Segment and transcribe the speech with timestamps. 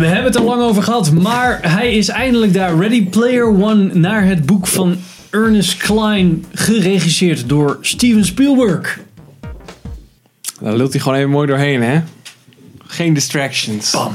[0.00, 2.78] We hebben het er lang over gehad, maar hij is eindelijk daar.
[2.78, 4.96] Ready Player One naar het boek van
[5.30, 8.98] Ernest Klein, geregisseerd door Steven Spielberg.
[10.60, 12.00] Daar lult hij gewoon even mooi doorheen, hè?
[12.84, 13.90] Geen distractions.
[13.90, 14.12] Bam.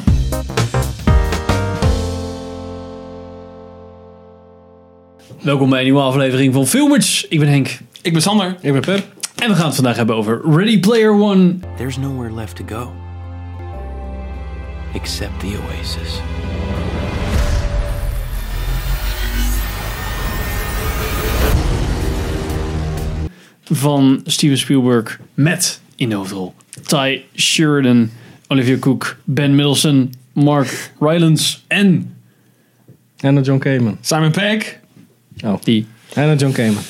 [5.42, 7.28] Welkom bij een nieuwe aflevering van Filmers.
[7.30, 7.78] Ik ben Henk.
[8.02, 8.56] Ik ben Sander.
[8.62, 9.06] Ik ben Pep.
[9.36, 11.56] En we gaan het vandaag hebben over Ready Player One.
[11.78, 13.05] There's nowhere left to go
[14.96, 16.22] except the oasis.
[23.70, 26.54] van Steven Spielberg met in de hoofdrol
[26.88, 28.10] Ty Sheridan,
[28.48, 32.16] Olivia Cook, Ben Middleton, Mark Rylance en
[33.20, 33.98] En John Cayman.
[34.02, 34.80] Simon Pegg.
[35.44, 35.62] Oh.
[35.64, 36.84] die En John Cayman.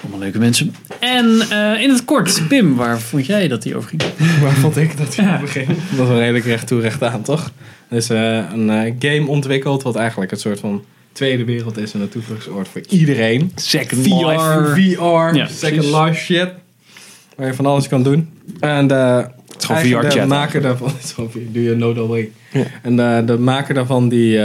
[0.00, 0.74] allemaal leuke mensen.
[1.02, 4.02] En eh, in het kort, Pim, waar vond jij dat die over ging?
[4.42, 5.66] Waar vond ik dat hij begin?
[5.66, 7.50] Dat was redelijk recht toe recht aan, toch?
[7.90, 12.00] Is eh, een eh, game ontwikkeld wat eigenlijk een soort van tweede wereld is en
[12.00, 13.52] een toevluchtsoord voor iedereen.
[13.54, 14.26] Second VR.
[14.26, 14.72] Life.
[14.74, 15.98] VR, Ja, second precies.
[15.98, 16.48] life shit.
[17.36, 18.30] Waar je van alles kan doen.
[18.60, 19.26] En de,
[19.58, 22.06] is gewoon eigenlijk VR de maker daarvan, het is gewoon VR, do you know the
[22.06, 22.30] way.
[22.52, 22.64] Ja.
[22.82, 24.40] En de, de maker daarvan die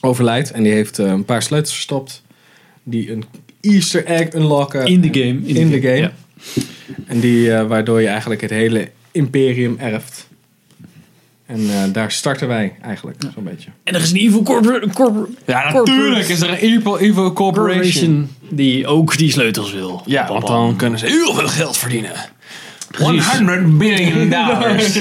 [0.00, 2.22] overlijdt en die heeft een paar sleutels verstopt.
[2.82, 3.24] Die een
[3.62, 4.86] easter egg unlocken.
[4.86, 5.40] In de game.
[5.44, 5.96] In de game.
[5.96, 6.12] Ja.
[7.06, 10.26] En die, eh, waardoor je eigenlijk het hele imperium erft.
[11.46, 13.70] En eh, daar starten wij eigenlijk, zo'n beetje.
[13.84, 17.32] En er is een evil corpor corpor Ja, natuurlijk is er een Evil, Evil Corporation.
[17.32, 20.02] corporation die ook die sleutels wil.
[20.06, 20.66] Ja, Bam, want bam.
[20.66, 22.12] dan kunnen ze heel veel geld verdienen.
[22.90, 23.26] Precies.
[23.32, 24.92] 100 billion dollars.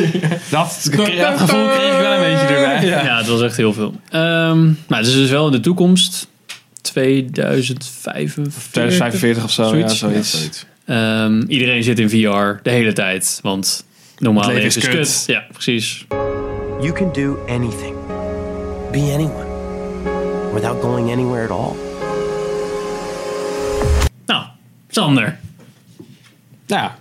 [0.49, 2.85] dat, dat gevoel kreeg ik wel een beetje erbij.
[2.87, 3.93] Ja, het was echt heel veel.
[4.09, 6.27] Ehm maar het is dus wel in de toekomst.
[6.91, 8.67] 2045.
[8.71, 9.99] 2045 of zo, Zoiets.
[9.99, 10.65] ja, zoiets.
[10.85, 13.39] Ehm, iedereen zit in VR de hele tijd.
[13.41, 13.85] Want
[14.17, 14.95] normaal leven is is kut.
[14.95, 15.23] kut.
[15.27, 16.05] Ja, precies.
[16.81, 17.95] You can do anything,
[18.91, 19.45] be anyone,
[20.53, 21.75] without going anywhere at all.
[24.25, 24.43] Nou,
[24.89, 25.37] Sander.
[26.65, 26.95] Ja.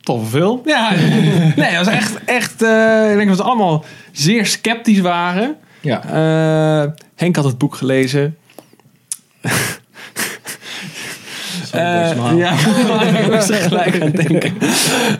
[0.00, 0.60] Toffe film.
[0.64, 0.90] Ja.
[1.56, 5.56] nee, dat was echt, echt eh, ik denk dat we allemaal zeer sceptisch waren.
[5.80, 6.02] Ja.
[6.04, 8.36] Eh, Henk had het boek gelezen.
[11.72, 12.52] Eh, ja,
[13.20, 14.54] ik moest er gelijk aan denken.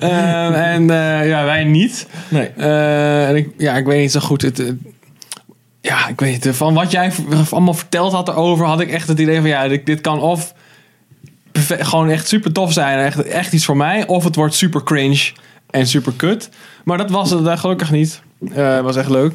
[0.00, 2.06] Ehm, en eh, ja, wij niet.
[2.28, 2.46] Nee.
[2.56, 4.42] Eh, en ik, ja, ik weet niet zo goed.
[4.42, 4.76] Het, het-
[5.80, 6.48] ja, ik weet.
[6.50, 7.12] Van wat jij
[7.50, 10.54] allemaal verteld had erover, had ik echt het idee van ja, dit, dit kan of
[11.68, 15.32] gewoon echt super tof zijn, echt, echt iets voor mij, of het wordt super cringe
[15.70, 16.48] en super kut.
[16.84, 18.22] Maar dat was het gelukkig niet.
[18.52, 19.32] Het was echt leuk.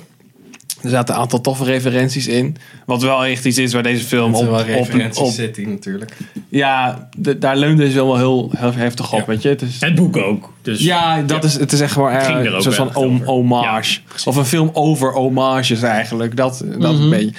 [0.85, 2.56] Er zaten een aantal toffe referenties in.
[2.85, 5.31] Wat wel echt iets is waar deze film Het op, is wel op, referenties op,
[5.31, 6.18] city natuurlijk.
[6.50, 9.25] ja, de- daar leunt deze film wel heel, heel heftig op, Ja.
[9.25, 9.50] weet je.
[9.50, 10.53] Het is, Het boek ook.
[10.62, 14.00] Dus ja, dat Is, het is echt gewoon een soort van wel om, hommage.
[14.25, 16.35] of een film over homages eigenlijk.
[16.38, 17.02] Dat, dat Mhm.
[17.03, 17.34] een beetje.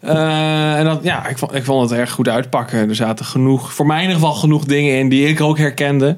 [0.00, 2.88] Eh, en dat, ja, ik vond, ik vond het erg goed uitpakken.
[2.88, 6.16] Er zaten genoeg, voor mij in ieder geval genoeg dingen in die ik ook herkende.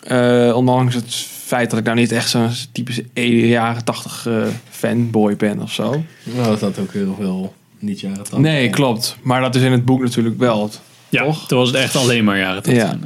[0.00, 3.04] Eh, ondanks het feit dat ik nou niet echt zo'n typische
[3.48, 6.02] jaren tachtig eh, fanboy ben of zo.
[6.22, 8.38] Nou, dat had ook heel veel niet jaren tachtig.
[8.38, 9.16] Nee, klopt.
[9.22, 10.70] Maar dat is in het boek natuurlijk wel.
[11.08, 11.46] ja, toch?
[11.46, 12.82] toen was het echt alleen maar jaren 80.
[12.82, 12.98] Ja.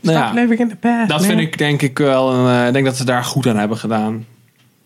[0.00, 1.08] Nou ja, living in the past.
[1.08, 2.32] Dat vind ik denk ik wel.
[2.32, 4.26] Een, eh, ik denk dat ze daar goed aan hebben gedaan.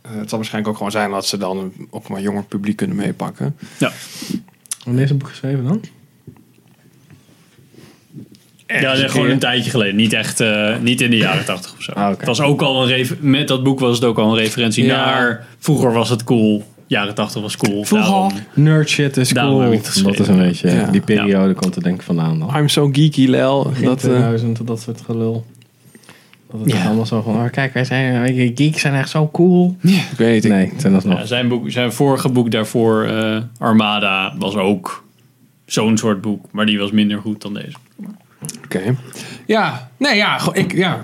[0.02, 2.96] Eh, het zal waarschijnlijk ook gewoon zijn dat ze dan ook maar jonger publiek kunnen
[2.96, 3.56] meepakken.
[3.78, 3.92] Ja.
[4.84, 5.80] Wanneer is het boek geschreven dan?
[8.66, 9.96] Ja, dat is gewoon een tijdje geleden.
[9.96, 11.92] Niet echt, eh, niet in de jaren 80 of zo.
[11.92, 12.08] Ah.
[12.08, 15.04] Het was ook al een met dat boek was het ook al een referentie Ja.
[15.04, 17.84] naar vroeger was het cool, jaren 80 was cool.
[17.84, 18.10] Vroeger.
[18.10, 19.58] Daarom- Nerd shit is cool.
[19.70, 20.90] dat is een beetje, Ja.
[20.90, 22.56] die periode komt er denk ik vandaan dan.
[22.56, 23.62] I'm so geeky, Lel.
[23.82, 25.46] Dat, eh, 2000, dat soort gelul.
[26.50, 26.84] Dat het Ja.
[26.86, 29.76] allemaal zo van, oh, kijk, wij zijn, wij geeks zijn echt zo cool.
[29.82, 30.52] ik weet het.
[30.52, 31.00] Nee, zijn.
[31.04, 35.04] Ja, zijn, boek, zijn vorige boek daarvoor, eh, Armada, was ook
[35.66, 36.44] zo'n soort boek.
[36.52, 37.76] Maar die was minder goed dan deze.
[38.64, 38.80] Oké.
[39.46, 41.02] Ja, nee, ja, ik, ja.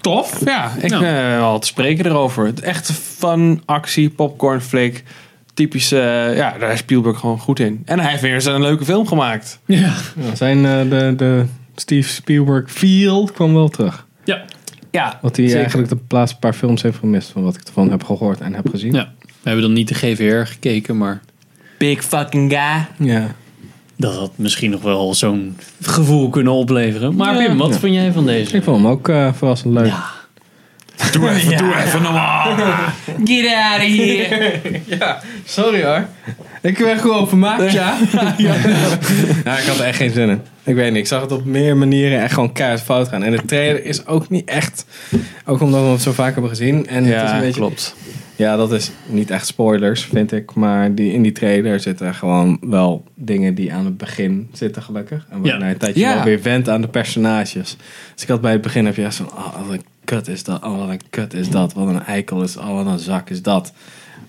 [0.00, 0.44] Tof.
[0.44, 0.98] Ja, ik Ja.
[1.00, 2.46] ben wel te spreken erover.
[2.46, 5.04] Het echt fun, actie, popcorn flick.
[5.54, 7.82] Typische, eh, ja, daar is Spielberg gewoon goed in.
[7.84, 9.58] En hij heeft weer eens een leuke film gemaakt.
[9.66, 9.78] Ja.
[10.16, 11.44] Ja, zijn eh, de, de
[11.76, 14.06] Steve Spielberg feel kwam wel terug.
[14.24, 14.44] Ja.
[14.90, 15.60] Ja, Wat hij zeker.
[15.60, 18.68] eigenlijk de laatste paar films heeft gemist, van wat ik ervan heb gehoord en heb
[18.68, 18.92] gezien.
[18.92, 19.12] ja.
[19.20, 21.20] We hebben dan niet de GVR gekeken, maar
[21.78, 23.06] Big fucking guy.
[23.08, 23.26] Ja.
[24.00, 27.14] Dat had misschien nog wel zo'n gevoel kunnen opleveren.
[27.16, 27.46] Maar Ja.
[27.46, 27.78] Pim, wat Ja.
[27.78, 28.56] vond jij van deze?
[28.56, 29.86] Ik vond hem ook eh, verrassend leuk.
[29.86, 30.04] Ja.
[31.12, 32.54] Doe even, doe even normaal.
[33.24, 34.60] Get out of here.
[35.44, 36.06] Sorry hoor.
[36.62, 37.96] Ik ben gewoon vermaakt, ja.
[38.36, 38.54] ja.
[39.58, 40.40] ik had er echt geen zin in.
[40.64, 43.22] Ik weet niet, ik zag het op meer manieren echt gewoon keihard fout gaan.
[43.22, 44.84] En de trailer is ook niet echt,
[45.46, 46.86] ook omdat we het zo vaak hebben gezien.
[46.86, 47.94] En het is een Ja, beetje, klopt.
[48.38, 50.54] Ja, dat is niet echt spoilers, vind ik.
[50.54, 55.26] Maar die, in die trailer zitten gewoon wel dingen die aan het begin zitten, gelukkig.
[55.30, 55.54] En waar Ja.
[55.54, 56.14] je na een tijdje Ja.
[56.14, 57.76] wel weer went aan de personages.
[58.14, 60.44] Dus ik had bij het begin heb je echt zo'n, oh, wat een kut is
[60.44, 60.62] dat.
[60.64, 61.72] Oh, wat een kut is dat.
[61.72, 63.72] Wat een eikel is, oh, wat een zak is dat.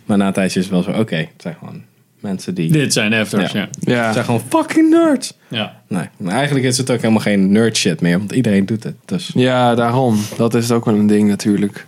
[0.06, 1.82] Maar na een tijdje is het wel zo, oké, het zijn gewoon
[2.20, 2.72] mensen die...
[2.72, 3.60] Dit zijn afters, Ja.
[3.60, 3.94] ja.
[3.94, 4.04] Ja.
[4.04, 5.34] Het zijn gewoon fucking nerds.
[5.48, 5.82] ja.
[5.88, 8.96] Nee, maar eigenlijk is het ook helemaal geen nerd shit meer, want iedereen doet het.
[9.06, 9.32] Dus.
[9.36, 10.20] ja, daarom.
[10.38, 11.88] Dat is ook wel een ding natuurlijk.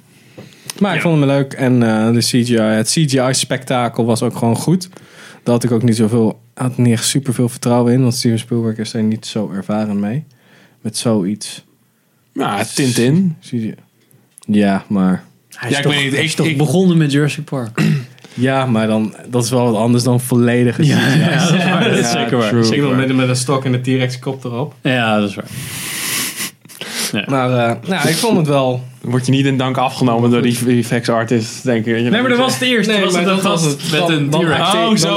[0.81, 4.89] Maar ik vond hem leuk en eh, de CGI, het CGI-spektakel was ook gewoon goed.
[5.43, 8.39] Daar had ik ook niet zoveel, had niet echt super veel vertrouwen in, want Steven
[8.39, 10.23] Spielberg is er niet zo ervaren mee.
[10.81, 11.63] Met zoiets.
[12.33, 13.35] Ja, Tintin.
[13.41, 13.75] CGI.
[14.47, 15.23] Ja, maar.
[15.49, 17.81] Hij Ja, ik toch, weet niet, hij ik- is toch ik- begonnen met Jurassic Park.
[18.33, 20.89] Ja, maar dan, dat is wel wat anders dan volledige CGI.
[20.91, 21.83] ja, dat is waar.
[21.83, 22.63] Dat is Ja, zeker waar.
[22.65, 24.73] Zeker met, met een stok en de T-Rex kop erop.
[24.81, 25.45] Ja, dat is waar.
[27.27, 28.83] Maar eh, nou, ik vond het wel.
[29.01, 31.93] Word je niet in dank afgenomen door die VFX artist, denk ik.
[31.95, 32.89] Nee, maar dat was het eerst.
[32.89, 33.91] Nee, was maar het dat was gast het.
[33.91, 35.07] met een acteer- Oh, zo,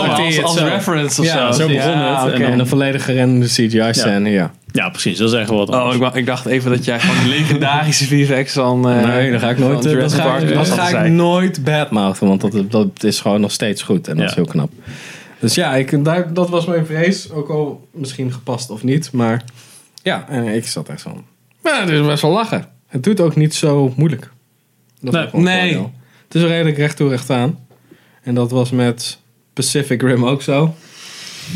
[0.42, 1.60] als, het reference of Ja, zo.
[1.60, 2.22] zo begon het.
[2.24, 2.32] oké.
[2.42, 4.50] En dan- een volledig gerende CGI-scène, ja.
[4.72, 5.18] Ja, precies.
[5.18, 6.14] Dat is echt wel wat Oh, anders.
[6.14, 8.88] ik, dacht even dat jij gewoon de legendarische VFX van...
[8.88, 9.82] eh, nee, dan ga ik nooit.
[9.82, 13.52] Dat Jurassic ga, ik, dat ga ik nooit badmouthen, want dat, dat is gewoon nog
[13.52, 14.30] steeds goed en dat Ja.
[14.30, 14.70] is heel knap.
[15.40, 17.30] Dus ja, ik, daar, dat was mijn vrees.
[17.30, 19.44] Ook al misschien gepast of niet, maar
[20.02, 21.24] ja, en ik zat echt van.
[21.64, 22.64] Maar het is best wel lachen.
[22.86, 24.30] Het doet ook niet zo moeilijk.
[25.00, 25.42] Dat is Nee.
[25.42, 25.86] Nee.
[26.24, 27.58] Het is redelijk recht toe recht aan.
[28.22, 29.18] En dat was met
[29.52, 30.74] Pacific Rim ook zo.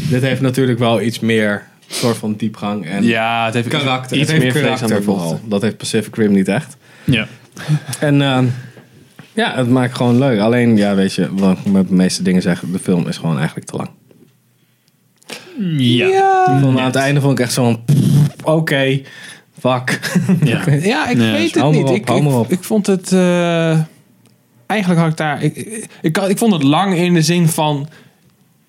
[0.09, 4.17] Dit heeft natuurlijk wel iets meer soort van diepgang en Ja, het heeft karakter.
[4.17, 5.41] iets het heeft meer karakter vooral.
[5.45, 6.77] Dat heeft Pacific Rim niet echt.
[7.05, 7.27] Ja.
[8.01, 8.47] En ehm,
[9.33, 10.41] ja, het maakt gewoon leuk.
[10.41, 13.37] Alleen, ja, weet je, wat ik met de meeste dingen zeg, de film is gewoon
[13.39, 13.91] eigenlijk te lang.
[15.79, 16.55] Ja.
[16.55, 17.85] Ik vond aan het einde vond ik echt zo'n,
[18.43, 19.01] oké,
[19.59, 20.01] fuck.
[20.45, 20.63] Ja.
[20.93, 21.85] Ja, ik Nee, weet het niet.
[21.85, 23.13] op, ik, ik, ik vond het...
[23.13, 23.79] eh,
[24.67, 25.43] eigenlijk had ik daar...
[25.43, 27.89] Ik, ik, ik, ik vond het lang in de zin van...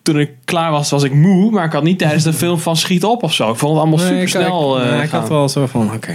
[0.01, 1.51] Toen ik klaar was, was ik moe.
[1.51, 3.51] Maar ik had niet tijdens de film van schiet op of zo.
[3.51, 4.81] Ik vond het allemaal super snel.
[4.81, 6.11] ik, nee, ik had wel zo van, oké,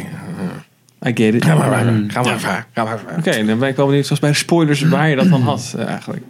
[1.06, 1.44] I get it.
[1.44, 3.18] ga maar verder, ga maar verder, ga maar verder.
[3.18, 5.74] Oké, dan ben ik wel benieuwd, zoals bij de spoilers, waar je dat dan had
[5.78, 6.22] eh, eigenlijk.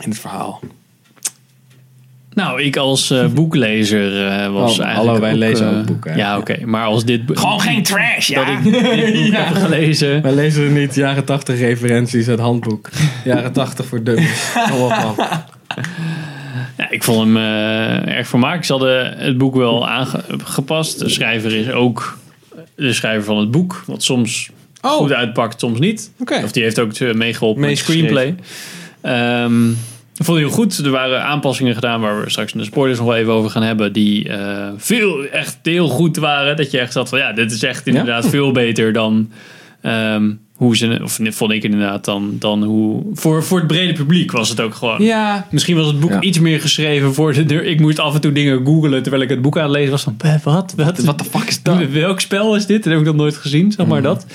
[0.00, 0.60] In het verhaal.
[2.36, 5.86] Nou, ik als eh, boeklezer eh, was Oh, eigenlijk hallo, wij ook, lezen eh, ook
[5.86, 6.56] boeken, Ja, oké.
[6.64, 7.26] Maar als dit...
[7.26, 8.58] boek- Gewoon geen trash, Dat ja.
[8.58, 10.22] ik dit boek heb gelezen...
[10.22, 12.88] Wij lezen niet jaren 80 referenties uit handboek.
[13.24, 14.52] Jaren 80 voor dummies.
[16.76, 18.64] Ja, ik vond hem eh, erg vermakelijk.
[18.66, 20.98] Ze hadden het boek wel aangepast.
[20.98, 22.18] De schrijver is ook
[22.76, 23.82] de schrijver van het boek.
[23.86, 24.50] Wat soms
[24.80, 24.92] Oh.
[24.92, 26.10] goed uitpakt, soms niet.
[26.18, 26.40] Oké.
[26.44, 28.34] Of die heeft ook eh, meegeholpen met screenplay.
[29.00, 29.68] Ehm
[30.18, 30.78] ik vond heel goed.
[30.78, 33.62] Er waren aanpassingen gedaan waar we straks in de spoilers nog wel even over gaan
[33.62, 33.92] hebben.
[33.92, 36.56] Die eh, veel, echt heel goed waren.
[36.56, 39.30] Dat je echt zat van ja, dit is echt inderdaad veel beter dan
[39.80, 44.32] ehm, hoe ze, of vond ik inderdaad dan, dan hoe, voor, voor het brede publiek
[44.32, 45.02] was het ook gewoon.
[45.02, 46.20] Ja, Misschien was het boek Ja.
[46.20, 47.64] iets meer geschreven voor de deur.
[47.64, 50.02] Ik moest af en toe dingen googlen terwijl ik het boek aan het lezen was.
[50.02, 50.72] Van, "Eh, wat?
[50.76, 51.90] Wat, What the fuck is dat?
[51.92, 52.82] Welk spel is dit?
[52.84, 54.26] Dat heb ik nog nooit gezien, zeg maar dat.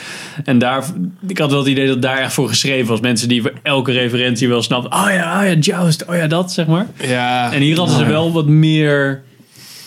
[0.43, 0.83] En daar,
[1.27, 2.99] ik had wel het idee dat daar echt voor geschreven was.
[2.99, 4.91] Mensen die voor elke referentie wel snapten.
[4.93, 6.87] Oh ja, oh ja, Joust, oh ja, dat, zeg maar.
[7.07, 7.53] ja.
[7.53, 9.21] En hier hadden ze wel wat meer...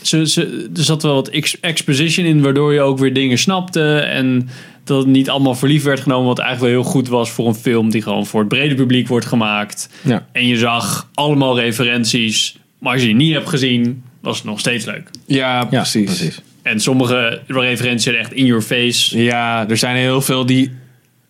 [0.02, 3.96] Ze, ze, er zat wel wat ex- exposition in, waardoor je ook weer dingen snapte.
[3.96, 4.48] En
[4.84, 6.26] dat het niet allemaal voor lief werd genomen.
[6.26, 9.08] Wat eigenlijk wel heel goed was voor een film die gewoon voor het brede publiek
[9.08, 9.88] wordt gemaakt.
[10.02, 10.26] Ja.
[10.32, 12.56] En je zag allemaal referenties.
[12.78, 15.10] Maar als je die niet hebt gezien, was het nog steeds leuk.
[15.26, 16.04] ja, Ja, precies.
[16.04, 16.40] precies.
[16.62, 19.22] En sommige referenties zijn echt in your face.
[19.22, 20.70] Ja, er zijn heel veel die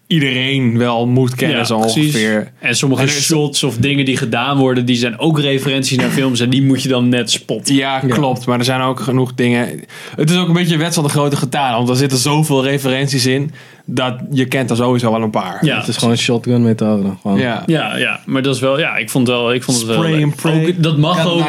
[0.06, 2.52] iedereen wel moet kennen, zo ongeveer.
[2.58, 6.40] En sommige En shots of dingen die gedaan worden, die zijn ook referenties naar films.
[6.40, 7.74] En die moet je dan net spotten.
[7.74, 8.46] Ja, klopt.
[8.46, 9.80] Maar er zijn ook genoeg dingen.
[10.16, 11.76] Het is ook een beetje wet van de grote getalen.
[11.76, 13.52] Want er zitten zoveel referenties in.
[13.86, 15.64] Dat je kent er sowieso wel een paar.
[15.64, 17.08] Ja, Het is gewoon een shotgun methode.
[17.22, 17.38] Gewoon.
[17.38, 17.62] Ja.
[17.66, 19.96] Ja, ja, maar dat is wel, ja, ik vond, wel, ik vond het wel.
[19.96, 20.22] Spray leuk.
[20.22, 20.66] and pray.
[20.66, 21.44] Ook, dat mag ook,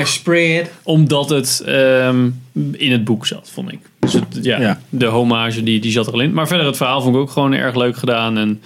[0.84, 2.30] omdat het ehm,
[2.72, 3.80] in het boek zat, vond ik.
[4.06, 4.80] Dus het, ja, Ja.
[4.90, 6.34] de hommage die, die zat er al in.
[6.34, 8.38] Maar verder, het verhaal vond ik ook gewoon erg leuk gedaan.
[8.38, 8.62] En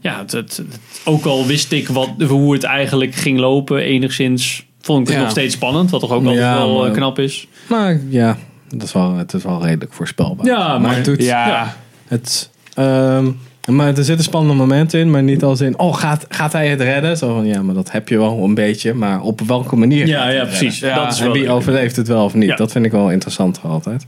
[0.00, 4.66] ja, het, het, het- ook al wist ik wat, hoe het eigenlijk ging lopen, enigszins,
[4.80, 5.20] vond ik het Ja.
[5.22, 5.90] nog steeds spannend.
[5.90, 7.46] Wat toch ook altijd Ja, wel maar- eh, knap is.
[7.68, 8.36] Maar ja,
[8.68, 10.46] dat is wel, het is wel redelijk voorspelbaar.
[10.46, 11.76] Ja, maar- het doet, Ja.
[12.06, 13.30] Het, ehm,
[13.66, 16.80] maar er zitten spannende momenten in, maar niet als in, oh, gaat, gaat hij het
[16.80, 17.16] redden?
[17.16, 20.06] Zo van, ja, maar dat heb je wel een beetje, maar op welke manier?
[20.06, 20.80] Ja, ja, precies.
[20.80, 21.50] Dat is en wie leuk.
[21.50, 22.48] overleeft het wel of niet?
[22.48, 22.56] Ja.
[22.56, 24.06] Dat vind ik wel interessant altijd.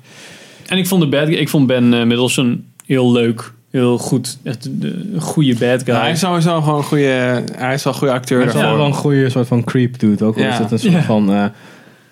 [0.68, 3.52] En ik vond, de bad, ik vond Ben eh, Middleton heel leuk.
[3.70, 4.38] Heel goed.
[4.42, 5.94] Echt een goede bad guy.
[5.94, 7.42] Ja, hij is sowieso gewoon een goede.
[7.56, 10.24] Hij is wel een goede acteur Hij is wel een goede soort van creep dude.
[10.24, 10.48] Ook al Ja.
[10.52, 11.02] is het een soort Ja.
[11.02, 11.44] van eh,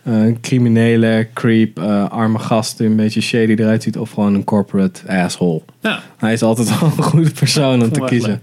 [0.02, 3.98] eh, criminele creep, eh, arme gast die een beetje shady eruit ziet.
[3.98, 5.60] Of gewoon een corporate asshole.
[5.80, 6.00] ja.
[6.16, 8.30] Hij is altijd wel een goede persoon om te kiezen.
[8.30, 8.40] leuk.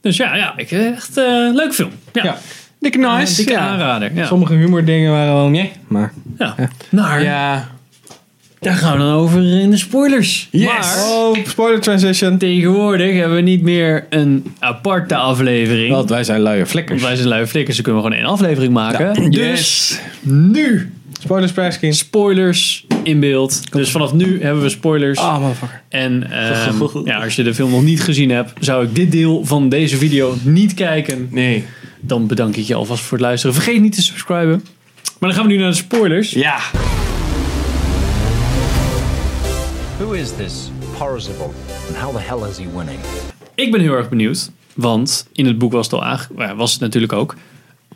[0.00, 1.90] Dus ja, ja ik, echt eh leuk film.
[2.12, 2.38] Ja, Ja.
[2.80, 3.36] Dikke nice.
[3.36, 3.58] dikke ja.
[3.58, 4.14] aanrader.
[4.14, 4.26] Ja.
[4.26, 6.12] Sommige humordingen waren wel nee, maar...
[6.38, 6.54] Ja.
[6.90, 7.68] Maar Ja.
[8.60, 10.48] Daar gaan we dan over in de spoilers.
[10.50, 10.64] Yes.
[10.66, 12.38] Maar Oh, spoiler transition.
[12.38, 15.90] tegenwoordig hebben we niet meer een aparte aflevering.
[15.92, 17.02] Want wij zijn luie Want flikkers.
[17.02, 19.30] wij zijn lui flikkers, dus kunnen we gewoon één aflevering maken.
[19.30, 20.00] Dus Yes.
[20.22, 21.94] nu Spoilers prijskin.
[21.94, 23.72] spoilers in beeld.
[23.72, 25.18] Dus vanaf nu hebben we spoilers.
[25.18, 25.82] Ah, motherfucker.
[25.88, 29.44] En ehm, ja, als je de film nog niet gezien hebt, zou ik dit deel
[29.44, 31.28] van deze video niet kijken.
[31.30, 31.64] Nee.
[32.00, 33.54] Dan bedank ik je alvast voor het luisteren.
[33.54, 34.64] Vergeet niet te subscriben.
[35.18, 36.30] Maar dan gaan we nu naar de spoilers.
[36.30, 36.56] Ja.
[39.98, 41.52] Who is this Parzival,
[41.88, 42.98] and how the hell is he winning?
[43.54, 46.22] Ik ben heel erg benieuwd, want in het boek was het al aange...
[46.36, 47.34] ja, was het natuurlijk ook.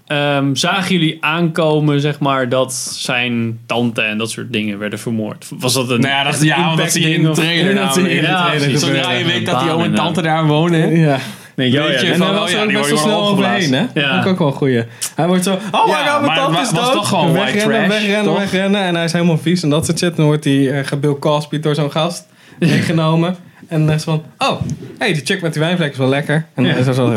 [0.06, 5.48] Ehm, zagen jullie aankomen, zeg maar, dat zijn tante en dat soort dingen werden vermoord?
[5.58, 7.28] Was dat een Nou ja, dat, echt ja, want dat impact zie je in de
[7.30, 7.70] of- trailer.
[7.70, 10.96] in de Zodra je weet dat die oom en tante daar wonen.
[10.96, 11.18] Ja.
[11.56, 13.84] Nee, ja, En van, oh was ja, er ook best wel snel overheen, hè?
[13.94, 14.12] Ja.
[14.12, 14.84] Vond ik ook wel een goeie.
[15.14, 16.92] Hij wordt zo, oh my Ja, god, mijn tante het is was dood.
[16.92, 18.38] toch gewoon wegrennen, trash, wegrennen, toch?
[18.38, 18.80] wegrennen.
[18.80, 20.16] En hij is helemaal vies en dat soort shit.
[20.16, 22.26] Dan wordt hij uh, Cosby door zo'n gast
[22.58, 23.36] meegenomen.
[23.68, 24.60] En dan is van, oh,
[24.98, 26.46] hey, die chick met die wijnvlek is wel lekker.
[26.54, 27.12] En dan is er zo...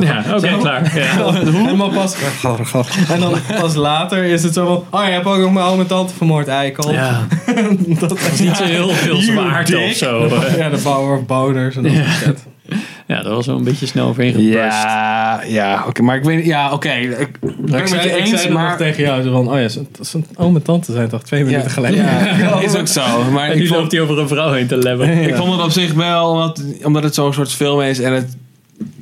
[0.00, 0.92] Ja, oké, klaar.
[0.98, 1.32] Ja.
[1.32, 2.16] Helemaal pas...
[3.08, 5.80] En dan pas later is het zo van, oh, je hebt ook nog mijn oom
[5.80, 6.92] en tante vermoord, eikel.
[6.92, 7.26] Ja.
[8.00, 10.28] dat is Niet zo heel veel zwaarte of zo.
[10.56, 12.46] Ja, de bouwer of boners en dat soort shit.
[13.08, 14.82] Ja, dat was wel een beetje snel overheen geburst.
[14.82, 16.02] Ja, ja, oké.
[16.02, 16.90] Maar ik weet ja, oké.
[16.92, 18.76] Ik ben het met je eens, nog maar...
[18.76, 19.68] tegen jou zo van, oh ja,
[20.00, 22.04] zijn- oom en tante zijn toch twee minuten geleden.
[22.38, 23.30] Ja, is ook zo.
[23.30, 25.22] Maar En nu vond, loopt hij over een vrouw heen te lebben.
[25.28, 28.36] ik vond het op zich wel, omdat, omdat het zo'n soort film is en het...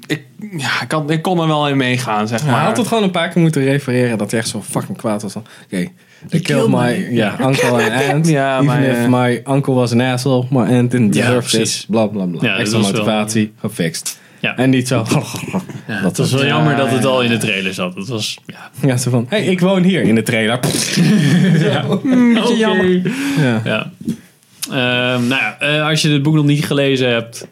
[0.07, 0.23] Ik,
[0.57, 3.03] ja, ik, had, ik kon er wel in meegaan, zeg Maar hij had het gewoon
[3.03, 5.33] een paar keer moeten refereren dat hij echt zo fucking kwaad was.
[5.33, 5.89] van, Oké,
[6.29, 8.29] they killed killed my my- ja, uncle and aunt.
[8.29, 11.49] Ja, Even maar, if eh, my uncle was an asshole, my aunt didn't Ja, deserve
[11.49, 11.73] precies.
[11.75, 11.85] this.
[11.89, 12.39] Bla bla bla.
[12.43, 14.19] Ja, Extra wel- motivatie, gefixt.
[14.41, 14.57] Ja.
[14.57, 15.05] En niet zo.
[15.89, 17.35] Ja, dat was wel Ja, jammer dat het ja, al in ja.
[17.39, 17.95] de trailer zat.
[17.95, 20.59] Dat was, ja, Ja, zo van, hey, ik woon hier in de trailer.
[21.91, 22.53] Oké.
[22.57, 23.01] jammer.
[23.41, 23.61] Ja.
[23.65, 23.91] Ja.
[24.71, 27.47] Ehm, nou ja, eh, als je het boek nog niet gelezen hebt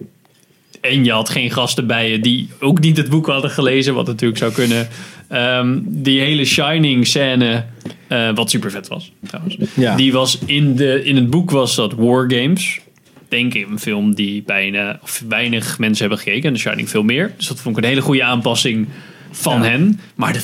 [0.90, 4.06] en je had geen gasten bij je die ook niet het boek hadden gelezen, wat
[4.06, 4.88] natuurlijk zou kunnen.
[5.28, 7.64] ehm, die hele Shining scène,
[8.08, 9.56] eh, wat super vet was trouwens.
[9.74, 9.96] Ja.
[9.96, 12.80] Die was in, de, in het boek was dat War Games.
[13.28, 16.48] Denk ik een film die bijna of weinig mensen hebben gekeken.
[16.48, 17.32] En The Shining veel meer.
[17.36, 18.86] Dus dat vond ik een hele goede aanpassing
[19.30, 20.00] van hen.
[20.14, 20.40] Maar de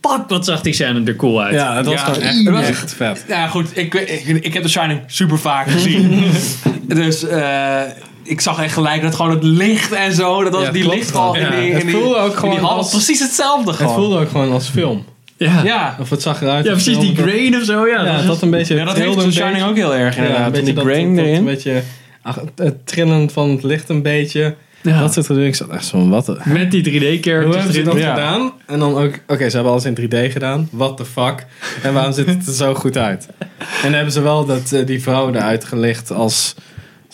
[0.00, 1.54] fuck, wat zag die scène er cool uit.
[1.54, 3.24] Ja, het was Ja, echt, het was- echt vet.
[3.28, 3.76] Ja, goed.
[3.76, 6.22] Ik, ik, ik heb The Shining super vaak gezien.
[6.88, 7.80] dus eh,
[8.26, 10.42] ik zag echt gelijk dat gewoon het licht en zo.
[10.42, 11.42] Dat was Ja, die klopt lichtval wel.
[11.42, 12.76] in Ja, die, het in die, voelde ook in gewoon die hal.
[12.76, 13.94] als- precies hetzelfde Het gewoon.
[13.94, 15.04] voelde ook gewoon als film.
[15.36, 15.62] Ja.
[15.64, 15.96] ja.
[16.00, 16.64] Of het zag eruit.
[16.64, 17.86] Ja, precies, die grain of zo.
[17.86, 18.74] Ja, Ja, dat dat een beetje.
[18.74, 19.68] ja, dat heeft The Shining beetje.
[19.68, 20.46] ook heel erg Ja, inderdaad.
[20.46, 21.34] een beetje die dat, grain erin.
[21.34, 21.82] een beetje
[22.22, 24.54] ach, het trillen van het licht een beetje.
[24.82, 25.00] Ja.
[25.00, 25.44] Dat soort dingen.
[25.46, 26.44] Ik zat echt zo van, wat...
[26.44, 27.84] Met die 3D-characters Hoe hebben ze erin.
[27.84, 28.14] dat Ja.
[28.14, 28.52] gedaan?
[28.66, 30.68] En dan ook, oké, ze hebben alles in 3D gedaan.
[30.72, 31.46] What the fuck?
[31.82, 33.28] En waarom ziet het er zo goed uit?
[33.38, 36.54] En dan hebben ze wel dat, eh, die vrouw eruit gelicht als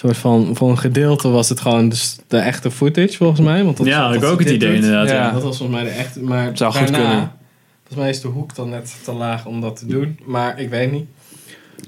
[0.02, 3.64] soort van, voor een gedeelte was het gewoon dus de echte footage volgens mij.
[3.64, 4.76] Want dat, Ja, dat ik ook het idee doet.
[4.84, 5.08] inderdaad.
[5.08, 5.14] Ja.
[5.14, 5.30] Ja.
[5.32, 7.32] Dat was volgens mij de echte, maar Zou goed daarna- kunnen.
[7.78, 10.18] Volgens mij is de hoek dan net te laag om dat te doen.
[10.24, 11.04] Maar ik weet niet.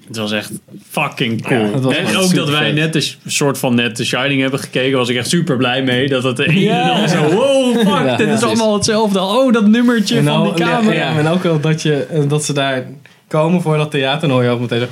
[0.07, 0.51] Het was echt
[0.91, 1.61] fucking cool.
[1.91, 2.75] Ja, en ook dat wij vet.
[2.75, 6.09] net de soort van net The Shining hebben gekeken, was ik echt super blij mee.
[6.09, 6.95] Dat het een Ja.
[6.95, 9.21] en al zo, wow, fuck, Ja, dit is allemaal hetzelfde.
[9.21, 10.95] Oh, dat nummertje En van nou- die camera.
[10.95, 12.87] ja, en ook wel dat, je, dat ze daar
[13.29, 14.23] komen voor dat theater.
[14.23, 14.87] En dan hoor je ook meteen zo...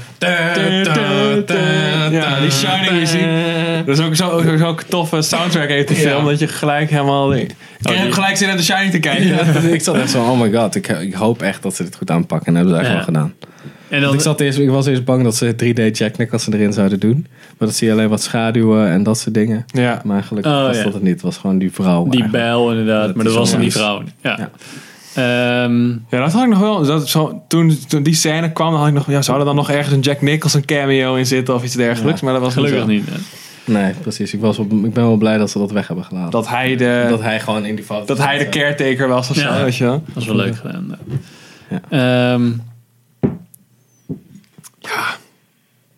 [2.11, 3.27] Ja, die Shining is die-
[3.87, 6.03] Dat is ook zo'n zo, zo toffe soundtrack heeft die Ja.
[6.11, 6.25] film.
[6.25, 7.35] Dat je gelijk helemaal...
[7.35, 9.27] Ik die- heb gelijk zin in The Shining te kijken.
[9.27, 9.41] Ja,
[9.73, 12.11] ik zat echt zo, oh my god, ik, ik hoop echt dat ze dit goed
[12.11, 12.47] aanpakken.
[12.47, 12.95] En hebben ze echt Ja.
[12.95, 13.35] wel gedaan.
[13.89, 16.55] En Want dan, ik, zat eerst, ik was eerst bang dat ze 3D Jack Nicholson
[16.55, 17.27] erin zouden doen.
[17.59, 19.65] Maar dat zie je alleen wat schaduwen en dat soort dingen.
[19.67, 20.01] Ja.
[20.05, 20.83] Maar gelukkig Oh, was ja.
[20.83, 21.13] dat het niet.
[21.13, 22.05] Het was gewoon die vrouw.
[22.09, 22.45] die eigenlijk.
[22.45, 24.03] bijl inderdaad, Dat maar dat was dan die vrouw.
[24.23, 24.37] Ja.
[24.39, 24.51] Ja.
[25.15, 26.85] Ehm, Ja, dat had ik nog wel.
[26.85, 29.07] Dat, zo, toen, toen die scène kwam, had ik nog...
[29.11, 32.21] Ja, zou er dan nog ergens een Jack Nicholson cameo in zitten of iets dergelijks?
[32.21, 32.25] Ja.
[32.27, 33.09] Maar dat was gelukkig niet.
[33.65, 34.33] Nee, precies.
[34.35, 36.31] Ik, was wel, ik ben wel blij dat ze dat weg hebben gelaten.
[36.31, 39.37] Dat, Dat hij de, hij gewoon in die foto dat hij de caretaker was of
[39.37, 39.57] Ja.
[39.59, 40.03] zo, weet je wel.
[40.07, 40.97] Dat was wel leuk gedaan.
[41.71, 41.81] Ja.
[42.35, 42.51] Ehm,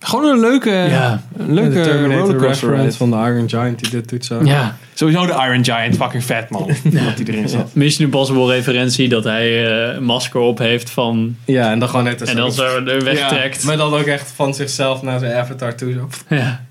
[0.05, 1.23] Gewoon een leuke, ja.
[1.37, 2.93] een leuke rollercoaster ride.
[2.93, 4.41] van de Iron Giant die dit doet zo.
[4.45, 4.77] ja.
[4.95, 6.67] Sowieso de Iron Giant, fucking vet man.
[6.83, 7.75] Dat die erin zat.
[7.75, 11.37] Mission Impossible referentie dat hij eh, een masker op heeft van...
[11.45, 13.61] Ja, en dan gewoon net als En dan zo er wegtrekt.
[13.61, 15.93] Ja, maar dan ook echt van zichzelf naar zijn avatar toe.
[15.93, 16.09] Zo.
[16.29, 16.65] Ja.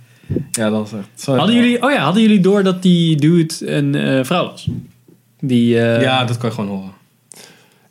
[0.52, 1.26] Ja, dat was echt...
[1.26, 4.70] Hadden jullie, oh ja, hadden jullie door dat die dude een eh, vrouw was?
[5.40, 6.92] Die, eh, Ja, dat kan je gewoon horen.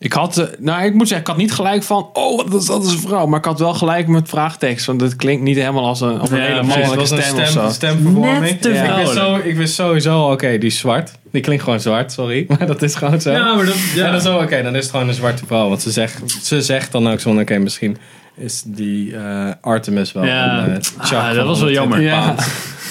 [0.02, 2.66] Ik had, eh, nou ik moet zeggen, ik had niet gelijk van, oh, wat is
[2.66, 3.26] dat is een vrouw.
[3.26, 6.30] Maar ik had wel gelijk met vraagtekst, want het klinkt niet helemaal als een, als
[6.30, 7.68] een Ja, hele mannelijke stem, stem, of zo.
[7.68, 8.40] stemvervorming.
[8.40, 11.10] Net te ik, wist zo, ik wist sowieso, oké, die is zwart.
[11.32, 12.44] Die klinkt gewoon zwart, sorry.
[12.58, 13.30] Maar dat is gewoon zo.
[13.32, 14.06] Ja, maar dat, ja.
[14.06, 15.68] En dan zo, oké, dan is het gewoon een zwarte vrouw.
[15.68, 17.96] Want ze zegt, ze zegt dan ook zo, van, oké, misschien
[18.36, 20.64] is die eh, Artemis wel Ja.
[20.64, 20.70] een
[21.12, 22.00] uh, Ah, dat was wel jammer.
[22.00, 22.34] Ja.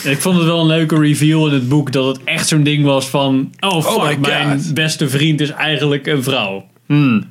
[0.04, 2.86] Ik vond het wel een leuke reveal in het boek dat het echt zo'n ding
[2.86, 3.54] was van...
[3.60, 6.66] Oh fuck, my mijn beste vriend is eigenlijk een vrouw.
[6.96, 7.24] Hmm.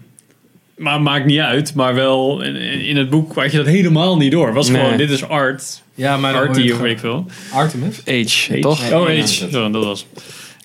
[0.76, 1.74] Maar maakt niet uit.
[1.74, 4.46] Maar wel in, in het boek had je dat helemaal niet door.
[4.46, 4.80] Het was Nee.
[4.82, 5.82] gewoon, dit is art.
[5.94, 7.10] Ja, maar Artie het of weet ik veel.
[7.10, 8.00] gewoon- Artemis?
[8.06, 8.92] Age, toch?
[8.92, 9.26] Oh, ja.
[9.26, 10.06] Sorry, dat was.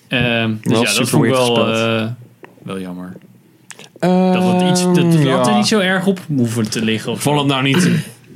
[0.08, 2.06] Ehm, dus Wel ja, dat vond ik wel, eh,
[2.62, 3.16] wel jammer.
[4.00, 7.12] Dat het iets, dat, Ehm, had er niet zo erg op hoeven te liggen.
[7.12, 7.88] Of het nou niet...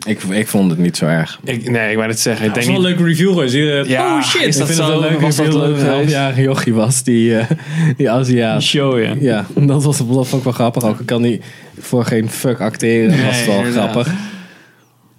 [0.07, 1.41] Ik, ik vond het niet zo erg.
[1.45, 2.47] Ik, nee, ik wou het zeggen.
[2.47, 3.01] Ik Het denk was wel niet...
[3.01, 3.55] een leuke review geweest.
[3.55, 4.43] Je- Ja, oh shit.
[4.47, 4.93] is dat ik vind zo?
[4.93, 7.51] het wel leuk Was dat leuk een halfjarige jochie was, die, eh
[7.97, 8.63] die Aziat.
[8.63, 9.15] show, ja.
[9.21, 10.85] Ja, dat, was, dat vond ik wel grappig.
[10.85, 11.41] Ook kan hij
[11.79, 13.17] voor geen fuck acteren.
[13.17, 13.91] Dat was wel inderdaad.
[13.91, 14.13] grappig.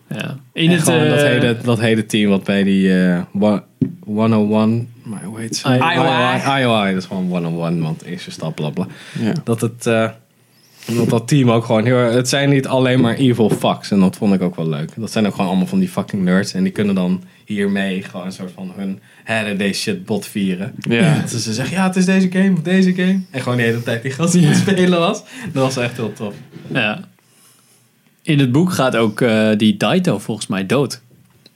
[0.09, 0.37] ja.
[0.53, 3.63] In En het, dat, eh, hele, dat hele team wat bij die eh, one-
[4.05, 4.87] 101...
[5.03, 5.67] Maar hoe heet ze?
[5.67, 6.61] IOI.
[6.61, 6.93] IOI.
[6.93, 8.87] Dat is gewoon 101, want eerste stap, bla bla.
[9.19, 9.33] Ja.
[9.43, 9.85] Dat het...
[10.87, 13.91] eh, dat dat team ook gewoon heel Het zijn niet alleen maar evil fucks.
[13.91, 14.89] En dat vond ik ook wel leuk.
[14.95, 16.53] Dat zijn ook gewoon allemaal van die fucking nerds.
[16.53, 20.73] En die kunnen dan hiermee gewoon een soort van hun holiday shit bot vieren.
[20.77, 21.19] Ja.
[21.31, 23.21] Dus ze zeggen, ja, het is deze game of deze game.
[23.31, 25.23] En gewoon de hele tijd die gast die aan het spelen was.
[25.53, 26.33] Dat was echt heel tof.
[26.67, 27.09] Ja.
[28.23, 31.01] In het boek gaat ook eh, die Daito volgens mij dood.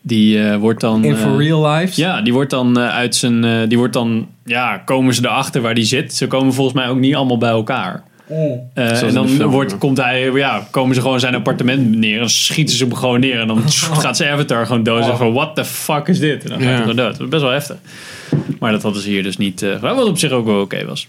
[0.02, 1.04] Die eh, wordt dan.
[1.04, 1.96] In eh, for real lives.
[1.96, 3.68] Ja, die wordt dan uit zijn.
[3.70, 4.28] die wordt dan.
[4.44, 6.14] Ja, komen ze erachter waar die zit.
[6.14, 8.04] Ze komen volgens mij ook niet allemaal bij elkaar.
[8.28, 12.30] Eh, Zoals en dan wordt, komt hij, ja, komen ze gewoon zijn appartement neer en
[12.30, 13.40] schieten ze hem gewoon neer.
[13.40, 13.62] En dan
[14.04, 15.10] gaat zijn avatar gewoon dood.
[15.10, 16.44] En van, what the fuck is dit?
[16.44, 16.74] En dan gaat Ja.
[16.74, 17.12] hij gewoon dood.
[17.12, 17.76] Dat is best wel heftig.
[18.60, 19.62] Maar dat hadden ze hier dus niet.
[19.62, 21.08] eh wat op zich ook wel oké was.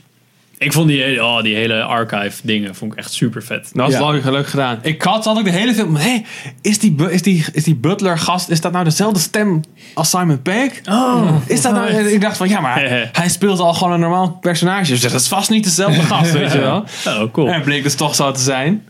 [0.58, 3.70] Ik vond die hele, oh, die hele archive dingen vond ik echt super vet.
[3.72, 4.10] Dat was Ja.
[4.10, 4.78] leuk, leuk gedaan.
[4.82, 5.96] Ik had, had ook de hele film.
[5.96, 6.22] Hé,
[6.62, 8.48] is, die, is, die, is die butler gast.
[8.48, 9.60] Is dat nou dezelfde stem
[9.94, 10.72] als Simon Pegg?
[10.88, 11.88] Oh, Is dat nou.
[12.08, 12.80] Ik dacht van ja, maar
[13.12, 14.90] hij speelt al gewoon een normaal personage.
[14.90, 16.84] Dus dat is vast niet dezelfde gast, weet je wel.
[17.06, 17.46] Oh, cool.
[17.48, 18.84] En het bleek dus toch zo te zijn.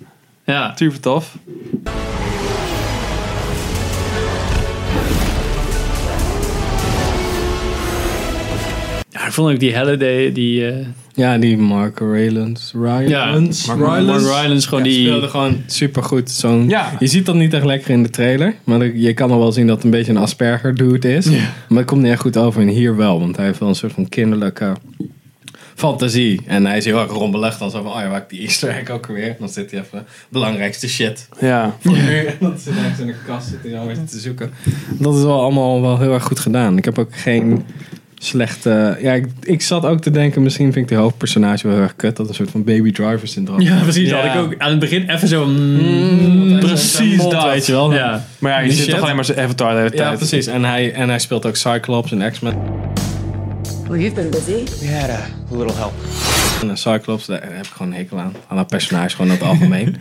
[0.44, 1.35] Ja, Super tof.
[9.11, 10.68] ja ik vond ook die Halliday, die...
[10.70, 12.79] eh Ja, die Mark Rylance.
[12.79, 13.66] Rylance.
[13.76, 15.07] Mark- Mark Rylance, gewoon Ja, die...
[15.07, 16.31] speelde gewoon supergoed.
[16.31, 16.92] Zo'n, Ja.
[16.98, 18.55] Je ziet dat niet echt lekker in de trailer.
[18.64, 21.26] Maar je kan al wel zien dat het een beetje een Asperger dude is.
[21.68, 22.61] Maar het komt niet echt goed over.
[22.62, 23.20] En hier wel.
[23.20, 24.72] Want hij heeft wel een soort van kinderlijke
[25.74, 26.40] fantasie.
[26.46, 27.59] En hij is heel erg rommelig.
[27.59, 29.37] Dan zo van, oh ja, waar ik die easter egg ook weer.
[29.38, 31.29] Dan zit hij even belangrijkste shit.
[31.40, 31.76] Ja.
[31.81, 32.16] Van nu.
[32.40, 34.50] En zit ergens in een kast zit hij dan weer te zoeken.
[34.98, 36.76] Dat is wel allemaal wel heel erg goed gedaan.
[36.79, 37.64] Ik heb ook geen
[38.18, 38.98] slechte...
[39.02, 41.96] Ja, ik, ik zat ook te denken, misschien vind ik de hoofdpersonage wel heel erg
[41.96, 42.16] kut.
[42.16, 43.61] Dat een soort van baby driver syndroom.
[43.61, 44.09] Ja, precies.
[44.09, 44.22] Ja.
[44.22, 45.46] Dat had ik ook aan het begin even zo...
[45.46, 47.44] mm, precies dat.
[47.44, 47.92] Weet je wel.
[47.92, 48.24] Ja.
[48.38, 48.94] Maar ja, je Die ziet shit.
[48.94, 50.11] toch alleen maar zijn avatar de hele tijd.
[50.11, 50.46] Ja, precies.
[50.46, 52.57] En hij, en hij speelt ook Cyclops en X-Men.
[53.88, 54.64] Well, you've been busy.
[54.81, 55.92] We had a little help.
[56.62, 58.33] En een Cyclops, daar heb ik gewoon een hekel aan.
[58.48, 59.96] Aan dat personage gewoon in het algemeen.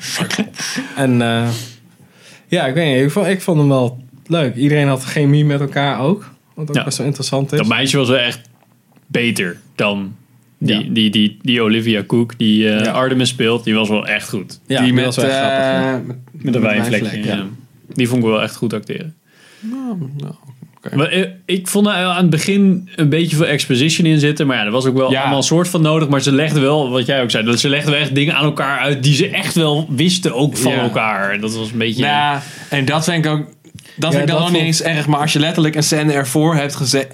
[0.95, 1.47] en eh,
[2.47, 3.03] ja, ik weet niet.
[3.03, 4.55] Ik vond, ik vond hem wel leuk.
[4.55, 6.33] Iedereen had chemie met elkaar ook.
[6.55, 6.83] Wat ook Ja.
[6.83, 7.57] best wel interessant is.
[7.57, 8.41] Dat meisje was wel echt
[9.07, 10.15] beter dan
[10.57, 10.89] die, Ja.
[10.93, 12.91] die, die, die Olivia Cook die eh, Ja.
[12.91, 13.63] Artemis speelt.
[13.63, 14.59] Die was wel echt goed.
[14.67, 15.59] ja, die met, was wel echt grappig.
[15.59, 17.09] eh, met, Met een wijnvlekje.
[17.09, 17.45] wijnvlek, ja.
[17.93, 19.15] Die vond ik wel echt goed acteren.
[19.59, 19.97] nou.
[20.95, 24.47] Maar, eh, ik vond er aan het begin een beetje veel exposition in zitten.
[24.47, 25.19] Maar ja, er was ook wel Ja.
[25.19, 26.09] allemaal een soort van nodig.
[26.09, 28.43] Maar ze legden wel, wat jij ook zei, dat ze legden wel echt dingen aan
[28.45, 30.81] elkaar uit die ze echt wel wisten ook van Ja.
[30.81, 31.39] elkaar.
[31.39, 32.03] Dat was een beetje...
[32.03, 33.45] Ja, en dat vind ik ook.
[33.95, 35.07] Dat Ja, ik dan dat ook niet eens erg.
[35.07, 37.07] Maar als je letterlijk een scène ervoor hebt gezet.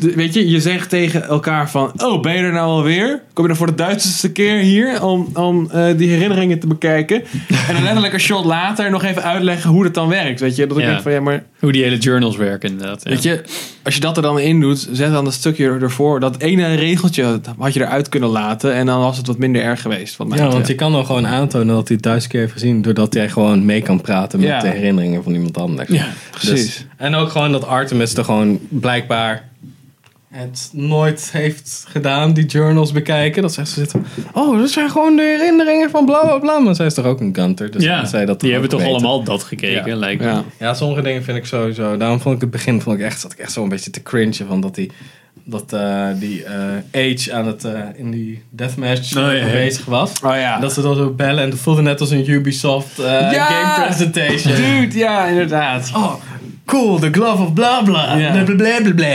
[0.00, 1.92] Weet je, je zegt tegen elkaar van...
[1.96, 3.22] Oh, ben je er nou alweer?
[3.32, 7.22] Kom je dan voor de duizendste keer hier om, om eh, die herinneringen te bekijken?
[7.68, 10.40] en dan letterlijk een shot later nog even uitleggen hoe het dan werkt.
[10.40, 10.90] Weet je, dat ik Ja.
[10.90, 13.00] denk van ja, maar Hoe die hele journals werken inderdaad.
[13.04, 13.10] ja.
[13.10, 13.42] weet je,
[13.82, 16.20] als je dat er dan in doet, zet dan dat stukje ervoor.
[16.20, 19.62] Dat ene regeltje dat had je eruit kunnen laten en dan was het wat minder
[19.62, 20.18] erg geweest.
[20.24, 22.82] Mij Ja, want je kan dan gewoon aantonen dat hij het duizend keer heeft gezien.
[22.82, 24.60] Doordat hij gewoon mee kan praten met Ja.
[24.60, 25.88] de herinneringen van iemand anders.
[25.88, 26.50] Ja, precies.
[26.64, 29.50] Dus- en ook gewoon dat Artemis er gewoon blijkbaar
[30.32, 33.42] het nooit heeft gedaan, die journals bekijken.
[33.42, 34.06] Dat zegt ze zitten.
[34.32, 36.58] Oh, dat zijn gewoon de herinneringen van bla bla bla.
[36.58, 37.70] Maar zij is toch ook een Gunter.
[37.70, 38.94] Dus ja zij dat die hebben toch weten.
[38.94, 39.96] allemaal dat gekeken, Ja.
[39.96, 40.26] lijkt me.
[40.28, 40.44] ja.
[40.58, 41.96] Ja, sommige dingen vind ik sowieso.
[41.96, 44.02] Daarom vond ik het begin vond ik echt, zat ik echt zo een beetje te
[44.02, 44.90] cringe van dat die,
[45.44, 46.54] dat, eh, die eh,
[46.92, 50.12] Age aan het, eh, in die deathmatch Oh, ja, bezig was.
[50.24, 50.58] Oh ja.
[50.60, 53.44] Dat ze dan zo bellen en het voelde net als een Ubisoft eh, Ja!
[53.46, 54.54] game presentation.
[54.56, 55.90] Dude, ja, inderdaad.
[55.94, 56.14] Oh,
[56.66, 58.16] Cool, the glove of blah blah.
[58.16, 58.44] Yeah.
[58.44, 59.12] Ble, ble, ble, ble.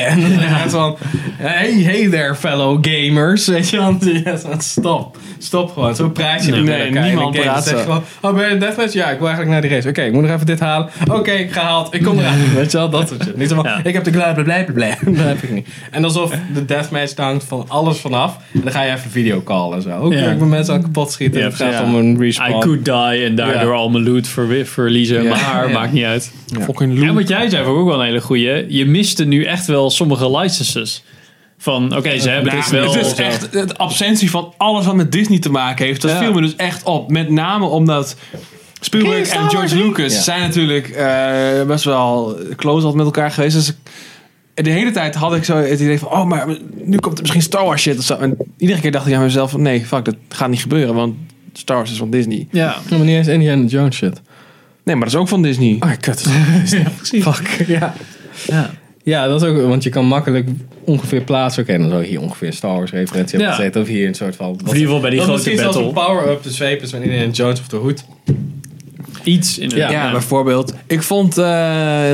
[0.74, 0.98] sånn,
[1.38, 3.48] En Hey, hey there, fellow gamers.
[3.48, 5.18] Weet je, want stop.
[5.38, 5.96] Stop gewoon.
[5.96, 7.62] Zo praat je niet Nee, met elkaar in niemand een game.
[7.62, 8.94] praat gewoon, oh ben je een deathmatch?
[8.94, 9.90] Ja, ik wil eigenlijk naar die race.
[9.90, 10.90] Oké, ik moet nog even dit halen.
[11.12, 11.94] Oké, gehaald.
[11.94, 12.38] Ik kom eraan.
[12.56, 13.38] Weet je wel, dat soort shit.
[13.38, 13.80] Niet zo van, Ja.
[13.84, 14.88] ik heb de bla bla bla bla bla.
[15.18, 15.68] Dat heb ik niet.
[15.92, 18.38] En alsof de deathmatch hangt van alles vanaf.
[18.54, 19.90] En dan ga je even videocallen en zo.
[19.98, 20.32] Ook Ja.
[20.32, 21.40] ik ben mensen aan kapot schieten.
[21.40, 21.84] Ja, het gaat ja.
[21.84, 22.56] om een respawn.
[22.58, 25.28] I could die en daardoor al mijn loot ver- verliezen.
[25.28, 26.32] Maar maakt niet uit.
[26.62, 27.16] Fucking En loop.
[27.16, 28.66] wat jij zei vond ik ook wel een hele goeie.
[28.76, 31.04] Je miste nu echt wel sommige licenses.
[31.58, 32.94] Van oké, ze hebben Ja, dit wel.
[32.94, 36.02] het is echt de absentie van alles wat met Disney te maken heeft.
[36.02, 36.18] Dat Ja.
[36.18, 37.12] viel me dus echt op.
[37.12, 38.16] Met name omdat
[38.80, 40.22] Spielberg en George Lucas Ja.
[40.22, 43.56] zijn natuurlijk eh, best wel close altijd met elkaar geweest.
[43.56, 43.74] Dus
[44.54, 46.48] de hele tijd had ik zo het idee van, oh, maar
[46.84, 48.16] nu komt er misschien Star Wars shit of zo.
[48.18, 51.16] En iedere keer dacht ik aan mezelf van, nee, fuck, dat gaat niet gebeuren, want
[51.54, 52.48] Star Wars is van Disney.
[52.52, 52.76] Ja.
[52.90, 54.22] Maar niet eens Indiana Jones shit.
[54.84, 55.76] Nee, maar dat is ook van Disney.
[55.80, 56.22] Ah, kut.
[57.22, 57.94] Fuck, ja.
[58.48, 58.72] Ja.
[59.10, 60.48] Ja, dat is ook, want je kan makkelijk
[60.84, 61.64] ongeveer plaatsen.
[61.64, 63.52] Oké, dan zou je hier ongeveer Star Wars referentie Ja.
[63.52, 63.82] gezeten.
[63.82, 64.50] Of hier een soort van...
[64.52, 66.02] in ieder geval bij die grote misschien zelfs battle.
[66.02, 68.06] een power-up, de zweep is van Indiana Jones of de hoed.
[69.24, 70.74] Iets in Ja, Ja, bijvoorbeeld.
[70.88, 71.46] Ik vond eh,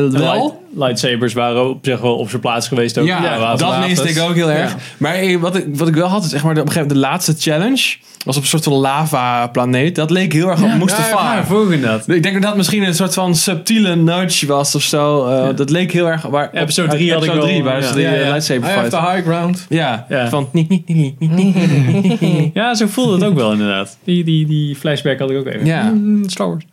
[0.09, 0.62] wel...
[0.75, 3.05] light- lightsabers waren op zich wel op zijn plaats geweest ook.
[3.05, 4.71] Ja, dat miste ik ook heel erg.
[4.71, 4.77] Ja.
[4.97, 6.95] Maar eh, wat ik, wat ik wel had, is zeg maar de, op een gegeven
[6.95, 7.95] moment de laatste challenge.
[8.25, 9.95] Was op een soort van lava-planeet.
[9.95, 11.35] Dat leek heel erg op Mustafa.
[11.35, 12.09] Ja, vroeg dat.
[12.09, 15.27] ik denk dat dat misschien een soort van subtiele nudge was of zo.
[15.27, 16.21] Eh, Dat leek heel erg...
[16.21, 17.87] Waar, Episode uit drie had ik episode wel, drie, waar ja.
[17.87, 18.27] ze die Ja, eh, ja.
[18.27, 19.03] lightsaber I have fight.
[19.05, 19.65] the high ground.
[19.69, 20.29] Ja, Ja.
[20.29, 20.49] van...
[20.51, 21.55] niet, niet, niet, niet,
[22.03, 22.53] niet, niet.
[22.53, 23.97] Ja, zo voelde het ook wel inderdaad.
[24.03, 25.65] Die, die, die flashback had ik ook even.
[25.65, 25.83] Ja.
[25.89, 26.63] Mm, Star Wars.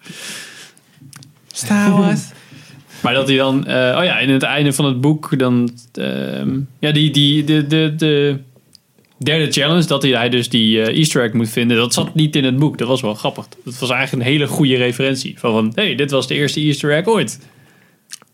[1.53, 2.21] Star Wars.
[3.03, 6.59] Maar dat hij dan, eh, oh ja, in het einde van het boek dan, ehm,
[6.79, 8.37] ja, die, die, de, de, de
[9.19, 12.45] derde challenge, dat hij, dus die eh, Easter egg moet vinden, dat zat niet in
[12.45, 12.79] het boek.
[12.79, 13.47] Dat was wel grappig.
[13.65, 15.39] Dat was eigenlijk een hele goede referentie.
[15.39, 17.39] Van, van hey, dit was de eerste Easter egg ooit.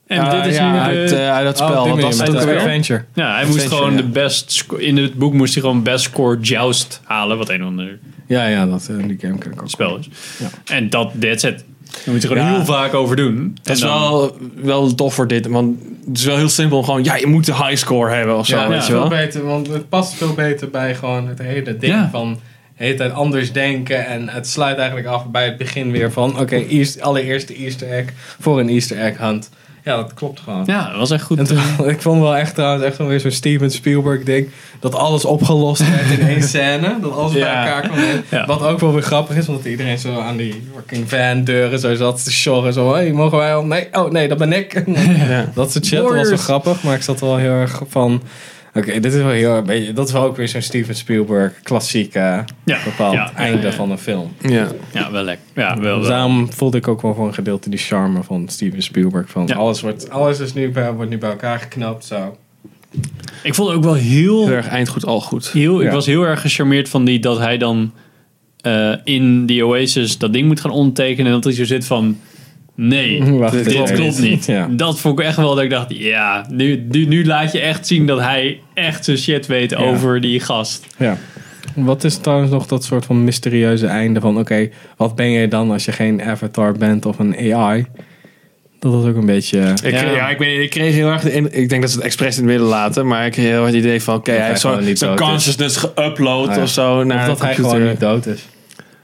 [0.07, 1.83] En Ah, dit is ja, nu de, uit, eh, uit dat spel.
[1.85, 2.57] Oh, Wat was ook weer?
[2.59, 3.05] adventure.
[3.15, 3.97] ja, hij moest gewoon ja.
[3.97, 7.67] de best, in het boek moest hij gewoon best score joust halen, wat een of
[7.69, 9.71] ander Ja, ja, dat, eh, die game ken ik ook.
[9.71, 10.09] spel is.
[10.39, 10.75] Ja.
[10.75, 11.65] En dat, that's it.
[11.91, 12.55] Daar moet je gewoon Ja.
[12.55, 13.57] heel vaak over doen.
[13.63, 15.47] Dat is dan- wel, wel tof voor dit.
[15.47, 16.83] Want het is wel heel simpel.
[16.83, 18.57] Gewoon, ja, je moet de high score hebben of zo.
[18.57, 19.09] Ja, weet ja, je veel wel.
[19.09, 22.09] beter, want het past veel beter bij gewoon het hele ding Ja.
[22.13, 22.33] van
[22.77, 24.07] de hele tijd anders denken.
[24.07, 28.05] En het sluit eigenlijk af bij het begin weer van, oké, eerst allereerste Easter egg
[28.41, 29.51] voor een Easter egg hunt.
[29.87, 30.63] Ja, dat klopt gewoon.
[30.67, 31.39] Ja, dat was echt goed.
[31.39, 34.49] En toen- ik vond wel echt trouwens echt wel weer zo'n Steven Spielberg ding.
[34.81, 36.97] Dat alles opgelost werd in één scène.
[37.01, 37.99] Dat alles bij elkaar kwam.
[38.29, 38.47] Ja.
[38.47, 39.49] Wat ook wel weer grappig is.
[39.49, 42.73] Omdat iedereen zo aan die fucking van deuren zo zat te sjorren.
[42.73, 43.65] Zo, hey, mogen wij al?
[43.65, 44.83] Nee, oh nee, dat ben ik.
[45.29, 45.51] Ja.
[45.55, 45.99] Dat soort shit.
[45.99, 46.83] Dat was wel grappig.
[46.83, 48.23] Maar ik zat wel heel erg van...
[48.77, 49.65] Oké, dit is wel heel erg...
[49.65, 52.79] beetje- Dat is wel ook weer zo'n Steven Spielberg klassiek eh, Ja.
[52.85, 53.33] bepaald Ja.
[53.35, 53.73] einde Ja.
[53.73, 54.33] van een film.
[54.41, 54.69] Ja.
[54.93, 55.45] Ja, wel lekker.
[55.55, 56.17] Ja, wel, Dus wel.
[56.17, 59.31] daarom voelde ik ook wel voor een gedeelte die charme van Steven Spielberg.
[59.31, 59.55] Van Ja.
[59.55, 62.05] alles, wordt, alles is nu bij, wordt nu bij elkaar geknapt.
[62.05, 62.37] Zo.
[63.43, 64.45] Ik vond het ook wel heel...
[64.47, 65.51] Heel erg eind goed, al goed.
[65.53, 65.93] heel ik Ja.
[65.93, 67.93] was heel erg gecharmeerd van die, dat hij dan
[68.61, 71.27] eh, in die Oasis dat ding moet gaan ondertekenen.
[71.27, 72.19] En dat hij zo zit van...
[72.77, 74.47] Nee, Wacht dit klopt niet.
[74.47, 74.69] Ja.
[74.71, 75.87] Dat vond ik echt wel dat ik dacht...
[75.89, 80.21] Ja, nu, nu, nu laat je echt zien dat hij echt zijn shit weet over
[80.21, 80.87] die gast.
[80.99, 81.17] Ja.
[81.75, 84.39] Wat is trouwens nog dat soort van mysterieuze einde van...
[84.39, 87.87] Oké, wat ben je dan als je geen avatar bent of een AI?
[88.79, 89.73] Dat was ook een beetje...
[89.83, 90.11] Ik, Ja.
[90.11, 90.29] ja.
[90.29, 91.23] ik, ik kreeg heel erg...
[91.23, 93.07] de in- Ik denk dat ze het expres in het midden laten.
[93.07, 94.15] Maar ik kreeg heel erg het idee van...
[94.15, 95.27] Oké, hij hij heeft zo gewoon niet zijn dood is.
[95.27, 96.63] consciousness geüpload Ah, ja.
[96.63, 98.41] of zo naar of dat hij gewoon niet dood is.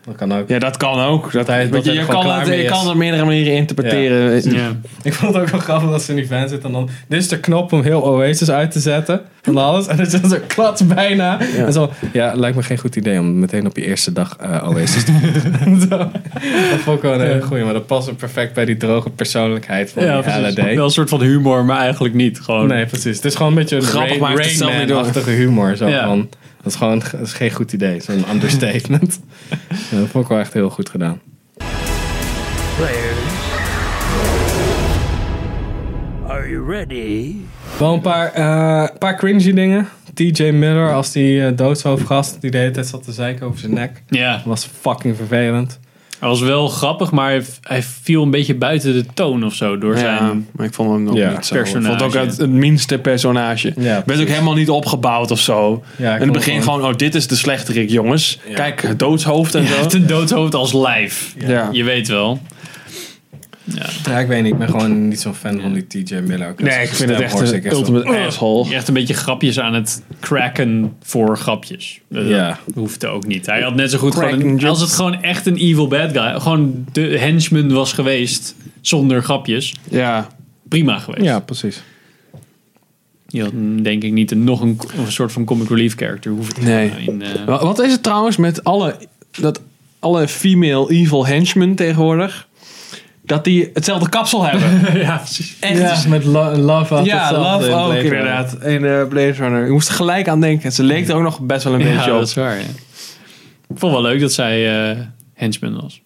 [0.04, 0.48] Dat kan ook.
[0.48, 1.32] Ja, dat kan ook.
[1.32, 2.70] Dat hij- dat je, kan het, je is.
[2.70, 4.52] kan het op meerdere manieren interpreteren.
[4.52, 4.68] Ja.
[5.02, 6.88] Ik vond het ook wel grappig dat ze in die van zit en dan...
[7.08, 9.20] Dit is de knop om heel Oasis uit te zetten.
[9.42, 9.86] Van alles.
[9.86, 11.40] En dan zit zo klats bijna.
[11.56, 11.90] En zo...
[12.12, 15.12] Ja, lijkt me geen goed idee om meteen op je eerste dag eh, Oasis te
[15.64, 15.80] doen.
[15.90, 15.96] Zo.
[15.98, 17.64] Dat vond ik wel een hele goeie.
[17.64, 20.64] Maar dat past ook perfect bij die droge persoonlijkheid van Ja, die.
[20.76, 22.40] Wel een soort van humor, maar eigenlijk niet.
[22.40, 23.16] Gewoon, Nee, precies.
[23.16, 24.98] Het is gewoon een beetje een Grappig, Rain, maar het is zelf niet door.
[24.98, 25.76] achtige humor.
[25.76, 26.04] Zo Ja.
[26.06, 26.28] van,
[26.62, 28.00] dat is gewoon dat is geen goed idee.
[28.00, 29.20] Zo'n understatement.
[29.90, 31.20] dat vond ik wel echt heel goed gedaan.
[32.76, 33.18] Players,
[36.26, 37.34] are you ready?
[37.78, 39.88] Wel een paar, eh paar cringy dingen.
[40.14, 43.74] TJ Miller als die eh, doodshoofdgast die de hele tijd zat te zeiken over zijn
[43.74, 44.02] nek.
[44.08, 45.80] Ja, Dat was fucking vervelend.
[46.22, 49.78] Hij was wel grappig, maar hij, hij viel een beetje buiten de toon of zo
[49.78, 50.48] door Ja, zijn...
[50.52, 51.54] maar ik vond hem nog Ja, niet zo.
[51.54, 53.72] Ik vond het ook het, het minste personage.
[53.76, 55.82] Ja, werd ook helemaal niet opgebouwd of zo.
[55.96, 58.38] Ja, in het begin het gewoon, oh, dit is de slechterik, jongens.
[58.54, 59.96] Kijk, het doodshoofd en zo.
[59.96, 61.34] een doodshoofd als lijf.
[61.46, 61.68] Ja.
[61.72, 62.40] Je weet wel.
[64.04, 64.52] Ja, ik weet niet.
[64.52, 66.54] Ik ben gewoon niet zo'n fan van die TJ Miller.
[66.56, 68.74] Nee, ik vind het echt een echt ultimate asshole.
[68.74, 72.00] Echt een beetje grapjes aan het cracken voor grapjes.
[72.08, 72.58] Dat Ja.
[72.74, 73.46] hoefde ook niet.
[73.46, 74.40] Hij had net zo goed gewoon...
[74.40, 76.40] Een- als het gewoon echt een evil bad guy...
[76.40, 79.74] Gewoon de henchman was geweest zonder grapjes.
[79.90, 80.28] Ja,
[80.68, 81.24] Prima geweest.
[81.24, 81.82] Ja, precies.
[83.28, 86.54] Je had denk ik niet een, nog een, een soort van comic relief character hoeven
[86.54, 86.90] te Nee.
[87.06, 88.96] in, eh, Wa- Wat is het trouwens met alle,
[89.40, 89.60] dat
[89.98, 92.48] alle female evil henchmen tegenwoordig?
[93.34, 94.98] Dat die hetzelfde kapsel hebben.
[95.06, 95.56] ja, precies.
[95.60, 95.78] Echt.
[96.02, 98.52] Ja, met Lo- Love Ja, Love in ook Blade inderdaad.
[98.64, 99.64] In eh, Blade Runner.
[99.64, 100.72] Je moest er gelijk aan denken.
[100.72, 102.22] Ze leek er ook nog best wel een Ja, beetje dat op.
[102.22, 102.54] is waar.
[102.56, 102.62] Ja.
[103.68, 104.96] Ik vond wel leuk dat zij eh
[105.34, 106.02] henchman was.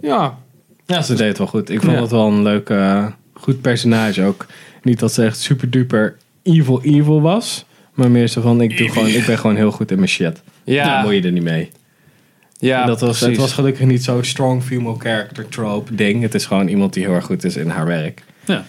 [0.00, 0.38] Ja.
[0.86, 1.70] Ja, ze deed het wel goed.
[1.70, 2.00] Ik vond Ja.
[2.00, 4.46] het wel een leuk, eh, goed personage ook.
[4.82, 7.64] Niet dat ze echt super duper evil evil was.
[7.94, 10.42] Maar meer zo van, ik, doe gewoon, ik ben gewoon heel goed in mijn shit.
[10.64, 10.94] Ja.
[10.94, 11.70] Dan moet je er niet mee.
[12.66, 16.22] Ja, dat was, het was gelukkig niet zo'n strong female character trope ding.
[16.22, 18.22] Het is gewoon iemand die heel erg goed is in haar werk.
[18.44, 18.64] Ja.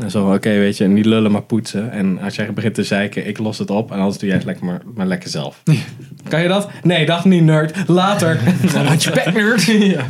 [0.00, 1.90] En zo van, oké, weet je, niet lullen maar poetsen.
[1.90, 3.90] En als jij begint te zeiken, ik los het op.
[3.90, 5.62] En anders doe jij het lekker maar, maar lekker zelf.
[6.28, 6.68] kan je dat?
[6.82, 7.88] Nee, dag niet nerd.
[7.88, 8.40] Later.
[8.88, 9.62] Had je back nerd.
[9.96, 10.06] ja.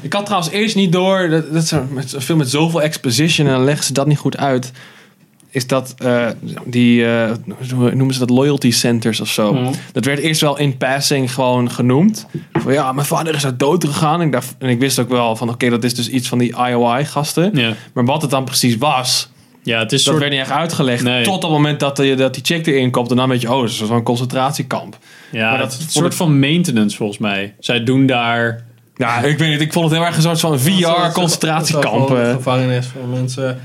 [0.00, 3.52] Ik had trouwens eerst niet door, dat, dat met, een film met zoveel exposition en
[3.52, 4.72] dan leggen ze dat niet goed uit.
[5.56, 6.26] Is dat eh,
[6.64, 7.30] die, eh,
[7.74, 9.52] hoe noemen ze dat, loyalty centers of zo.
[9.52, 9.72] Mhm.
[9.92, 12.26] Dat werd eerst wel in passing gewoon genoemd.
[12.52, 14.20] Van ja, mijn vader is uit dood gegaan.
[14.20, 16.38] En ik, dacht, en ik wist ook wel van oké, dat is dus iets van
[16.38, 17.74] die IOI-gasten.
[17.94, 19.28] Maar wat het dan precies was,
[19.62, 20.18] ja, het is dat soort...
[20.18, 21.02] werd niet echt uitgelegd.
[21.02, 21.24] Nee.
[21.24, 23.10] Tot op het moment dat, die- dat die chick erin komt.
[23.10, 24.98] En dan weet je, oh, dat is zo'n concentratiekamp.
[25.32, 27.54] Ja, Maar dat het is een soort ik- van maintenance volgens mij.
[27.58, 28.64] Zij doen daar...
[28.96, 29.60] Ja, ik weet niet.
[29.60, 32.10] Ik vond het heel erg een soort van VR-concentratiekamp.
[32.10, 32.32] Een eh.
[32.32, 33.60] gevangenis voor mensen.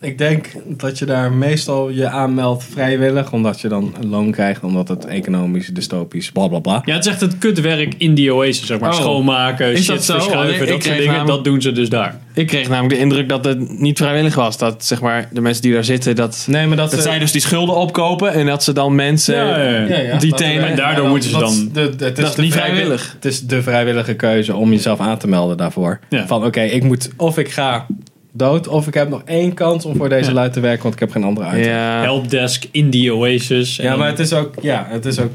[0.00, 3.32] Ik denk dat je daar meestal je aanmeldt vrijwillig.
[3.32, 4.62] Omdat je dan een loon krijgt.
[4.62, 6.82] Omdat het economisch, dystopisch, bla bla bla.
[6.84, 8.90] Ja, het is echt het kutwerk in die Oasis, zeg maar.
[8.90, 8.96] Oh.
[8.96, 11.26] Schoonmaken, Is shit dat verschuiven, dat soort dingen.
[11.26, 12.20] Dat doen ze dus daar.
[12.34, 14.58] Ik kreeg namelijk de indruk dat het niet vrijwillig was.
[14.58, 17.18] Dat zeg maar, de mensen die daar zitten, dat, Nee, maar dat, dat ze- zij
[17.18, 18.32] dus die schulden opkopen.
[18.32, 19.34] En dat ze dan mensen...
[19.36, 19.86] Ja, ja, ja.
[19.86, 20.18] Ja, ja.
[20.18, 22.70] Die tenen- En daardoor moeten ze is dan- de- de- het Dat is niet vrijwi-
[22.74, 23.12] vrijwillig.
[23.14, 25.98] Het is de vrijwillige keuze om jezelf aan te melden daarvoor.
[26.26, 27.86] Van oké, ik moet of ik ga
[28.32, 28.68] dood.
[28.68, 30.34] Of ik heb nog één kans om voor deze Ja.
[30.34, 30.82] lui te werken.
[30.82, 31.64] Want ik heb geen andere uit.
[31.64, 32.00] Ja.
[32.02, 33.78] Helpdesk in die Oasis.
[33.78, 34.54] En Ja, maar het is ook.
[34.62, 35.30] Ja, het is ook.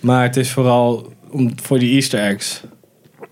[0.00, 2.60] Maar het is vooral om, voor die Easter eggs.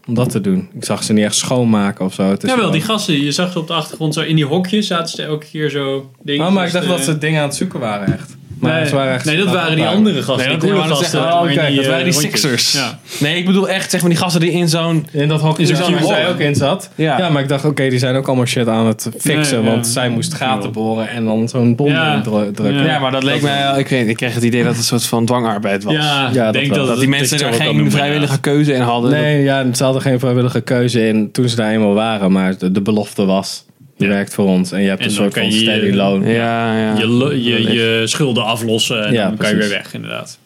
[0.07, 0.69] Om dat te doen.
[0.75, 2.23] Ik zag ze niet echt schoonmaken of zo.
[2.23, 4.45] Het is Jawel, gewoon- die gasten, je zag ze op de achtergrond zo in die
[4.45, 6.47] hokjes zaten ze elke keer zo dingen.
[6.47, 8.37] Oh, maar ik dacht dat ze dingen aan het zoeken waren echt.
[8.61, 10.49] Maar Nee, ze waren echt nee, dat waren die andere gasten.
[10.49, 11.21] Nee, die coole maar dat gasten.
[11.21, 12.17] oh, waren die rondjes.
[12.17, 12.73] Sixers.
[12.73, 12.99] Ja.
[13.21, 15.07] Nee, ik bedoel echt zeg maar die gasten die in zo'n...
[15.11, 16.91] In dat hokje waar zij ook in zat.
[16.95, 17.19] Ja.
[17.19, 19.57] Ja, maar ik dacht, oké, die zijn ook allemaal shit aan het fixen.
[19.59, 19.71] Nee, ja.
[19.73, 22.21] want zij moest gaten boren en dan zo'n bom Ja.
[22.21, 22.85] drukken.
[22.85, 22.99] Ja.
[22.99, 23.79] Maar dat leek mij...
[23.79, 25.95] Ik, weet, ik kreeg het idee dat het een soort van dwangarbeid was.
[25.95, 29.11] Ja, Ja, ik dat denk dat, Dat die mensen er geen vrijwillige keuze in hadden.
[29.11, 32.33] Nee, ja, ze hadden geen vrijwillige keuze in toen ze daar eenmaal waren.
[32.33, 33.65] Maar de belofte was,
[33.99, 34.11] je Ja.
[34.11, 34.73] werkt voor ons.
[34.73, 36.27] En je hebt En een dan soort van je- steady loan.
[36.27, 36.97] Ja, ja.
[36.99, 40.39] Je, je, je schulden aflossen en Ja, dan kan je weer weg, inderdaad.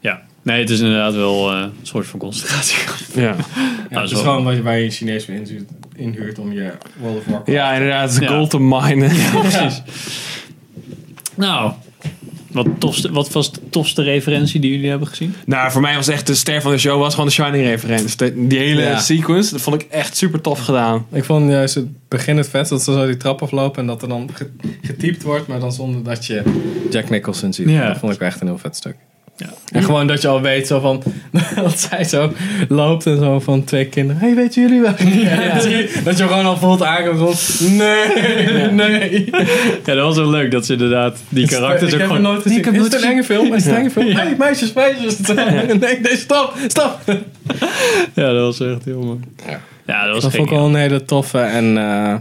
[0.00, 2.78] Ja, nee, het is inderdaad wel eh, een soort van concentratie.
[3.14, 3.36] Ja.
[3.88, 7.24] Het is is gewoon waar je, je een Chinees inhuurt, inhuurt om je World of
[7.24, 7.50] Warcraft...
[7.50, 8.16] ja, inderdaad.
[8.20, 8.26] Ja.
[8.26, 9.08] Gold to mine.
[9.40, 9.82] precies.
[11.34, 11.72] Nou,
[12.64, 15.34] wat, tofste, wat was de tofste referentie die jullie hebben gezien?
[15.46, 18.16] Nou, voor mij was echt de ster van de show was gewoon de Shining reference.
[18.16, 18.98] De- Die hele Ja.
[18.98, 21.06] sequence, dat vond ik echt super tof gedaan.
[21.12, 24.02] Ik vond juist het begin het vet dat ze zo die trap aflopen en dat
[24.02, 24.50] er dan ge-
[24.82, 26.42] getypt wordt, maar dan zonder dat je
[26.90, 27.68] Jack Nicholson ziet.
[27.68, 27.86] Ja.
[27.88, 28.96] Dat vond ik wel echt een heel vet stuk.
[29.38, 29.46] Ja.
[29.72, 31.02] En gewoon dat je al weet zo van,
[31.54, 32.32] dat zij zo
[32.68, 34.22] loopt en zo van twee kinderen.
[34.22, 34.90] Hey, weten jullie wel?
[35.54, 39.30] Dat, je, dat je gewoon al voelt aankomen van, nee, nee.
[39.84, 42.16] Ja, dat was wel leuk dat ze inderdaad die karakters ik ook gewoon...
[42.16, 42.58] het nooit gezien.
[42.58, 43.54] Ik heb is nooit het een enge film?
[43.54, 44.10] Is het een enge film?
[44.10, 45.18] Hey, meisjes, meisjes.
[45.18, 46.98] Nee, nee, stop, stop.
[48.14, 49.18] Ja, dat was echt heel mooi.
[49.86, 51.38] Ja, dat was Dat vond ik wel een hele toffe.
[51.38, 52.14] En eh,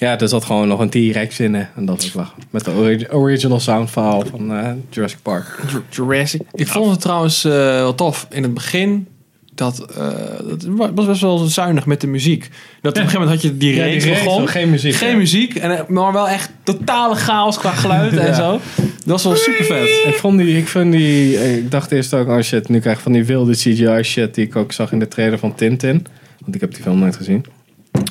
[0.00, 1.54] ja, er zat gewoon nog een T-Rex in.
[1.54, 2.42] En dat was lachen.
[2.50, 5.58] Met de ori- original sound file van eh, Jurassic Park.
[5.90, 6.40] Jurassic.
[6.52, 8.26] Ik vond het trouwens eh, wel tof.
[8.30, 9.06] In het begin,
[9.54, 10.06] dat, eh,
[10.48, 12.48] dat was best wel zuinig met de muziek.
[12.80, 14.36] Dat op een gegeven moment had je die Ja, die reeks reeks, begon.
[14.38, 15.16] wel geen muziek, Geen ja.
[15.16, 18.50] muziek, en, maar wel echt totale chaos qua geluid en zo.
[18.82, 19.88] Dat was wel super vet.
[20.06, 23.02] Ik vond die, ik vond die, ik dacht eerst ook, oh shit, nu krijg ik
[23.02, 26.06] van die wilde CGI shit die ik ook zag in de trailer van Tintin.
[26.40, 27.44] Want ik heb die film nooit gezien.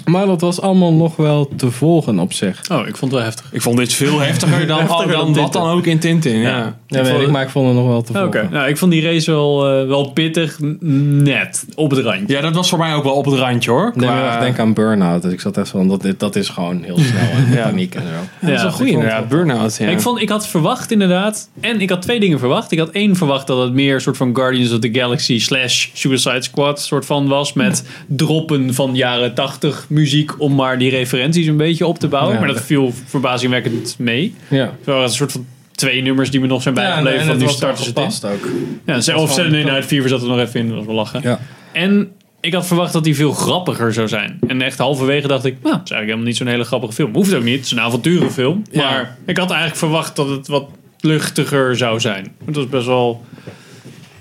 [0.09, 2.61] Maar dat was allemaal nog wel te volgen op zich.
[2.71, 3.45] Oh, ik vond het wel heftig.
[3.51, 6.37] Ik vond dit veel heftiger dan, Heftiger dan, dan wat dan ook in Tintin.
[6.37, 6.49] Ja.
[6.49, 6.77] Ja.
[6.87, 8.47] Ja, weet ik, maar ik vond het nog wel te Oké, volgen.
[8.51, 12.35] nou, ik vond die race wel, eh, wel pittig, net, op het randje.
[12.35, 13.91] ja, dat was voor mij ook wel op het randje hoor.
[13.95, 15.21] Nee, Qua- ik denk aan Burnout.
[15.21, 17.29] Dus ik zat echt van, dat, dit- dat is gewoon heel snel.
[17.35, 17.63] En Ja.
[17.63, 18.07] paniek en zo.
[18.07, 19.27] Ja, dat is Ja, wel goed inderdaad.
[19.29, 19.77] Burnout.
[19.77, 19.87] Ja.
[19.87, 22.71] Ik, vond, ik had verwacht inderdaad, en ik had twee dingen verwacht.
[22.71, 25.87] Ik had één verwacht dat het meer een soort van Guardians of the Galaxy slash
[25.93, 27.53] Suicide Squad soort van was.
[27.53, 32.33] Met droppen van jaren 80 muziek om maar die referenties een beetje op te bouwen.
[32.33, 32.39] Ja.
[32.39, 34.33] maar dat viel verbazingwekkend mee.
[34.47, 34.57] Ja.
[34.77, 37.19] Het waren een soort van twee nummers die me nog zijn bijgebleven.
[37.19, 38.29] en van het nu was starten ze het in.
[38.29, 38.47] ook.
[38.85, 39.71] Ja, of gewoon Saturday top.
[39.71, 40.67] Night Fever zat er nog even in.
[40.67, 41.21] Dat was wel lachen.
[41.23, 41.39] Ja.
[41.71, 44.39] En ik had verwacht dat die veel grappiger zou zijn.
[44.47, 47.13] En echt halverwege dacht ik, nou, het is eigenlijk helemaal niet zo'n hele grappige film.
[47.13, 48.63] Hoeft ook niet, het is een avonturenfilm.
[48.71, 48.89] Ja.
[48.89, 50.65] Maar ik had eigenlijk verwacht dat het wat
[50.99, 52.27] luchtiger zou zijn.
[52.45, 53.23] Het was best wel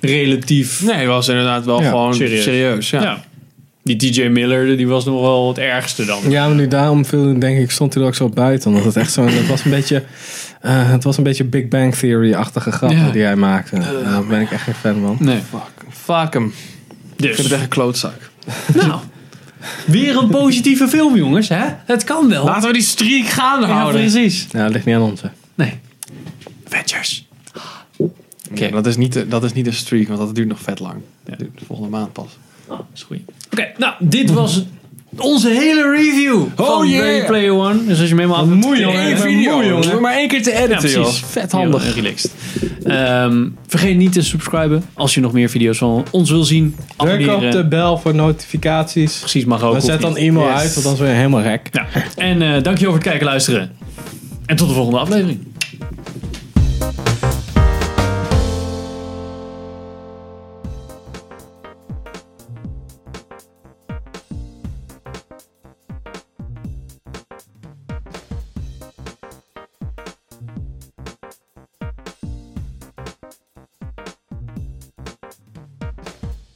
[0.01, 0.83] relatief.
[0.85, 2.43] Nee, het was inderdaad wel Ja, gewoon serieus.
[2.43, 2.91] serieus.
[2.91, 3.03] ja.
[3.03, 3.25] Ja.
[3.97, 6.31] Die TJ Miller, die was nog wel het ergste dan.
[6.31, 8.71] Ja, maar nu daarom viel, denk ik, stond hij er ook zo buiten.
[8.71, 10.03] Omdat het echt zo, het was een beetje,
[10.61, 13.11] eh, het was een beetje Big Bang Theory-achtige grappen Ja.
[13.11, 13.77] die hij maakte.
[13.77, 15.17] En daar ben ik echt geen fan van.
[15.21, 15.39] Nee.
[15.51, 16.47] Fuck, fuck hem.
[16.47, 16.53] Ik
[17.25, 18.31] Dus, vind het echt een klootzak.
[18.75, 19.01] nou,
[19.87, 21.49] weer een positieve film, jongens.
[21.49, 21.65] Hè?
[21.85, 22.45] Het kan wel.
[22.45, 24.01] Laten we die streak gaande ja, houden.
[24.01, 24.47] precies.
[24.53, 25.23] Ja, dat ligt niet aan ons.
[25.23, 25.29] hè.
[25.55, 25.73] Nee.
[26.67, 27.27] Avengers.
[28.51, 30.79] Oké, dat, is niet de- dat is niet een streak, want dat duurt nog vet
[30.79, 30.97] lang.
[31.25, 32.29] Dat duurt de volgende maand pas.
[32.67, 33.19] Oh, is goed.
[33.59, 34.65] Oké, nou, dit was
[35.17, 37.05] onze hele review van yeah.
[37.05, 37.85] Ready Player One.
[37.87, 40.01] Dus als je me helemaal jongen, video, jongen.
[40.01, 40.95] Maar één keer te Ja, editen, precies.
[40.95, 41.09] joh.
[41.31, 41.83] Vet handig.
[41.85, 42.31] Heel relaxed.
[42.85, 46.77] Ehm, vergeet niet te subscriben als je nog meer video's van ons wil zien.
[46.97, 49.19] Druk op de bel voor notificaties.
[49.19, 49.75] Precies, mag ook.
[49.75, 50.57] We zet dan e-mail Yes.
[50.57, 51.69] uit, want anders ben je helemaal gek.
[51.73, 51.87] Ja.
[52.17, 53.71] En eh dankjewel voor het kijken en luisteren.
[54.47, 55.39] En tot de volgende aflevering.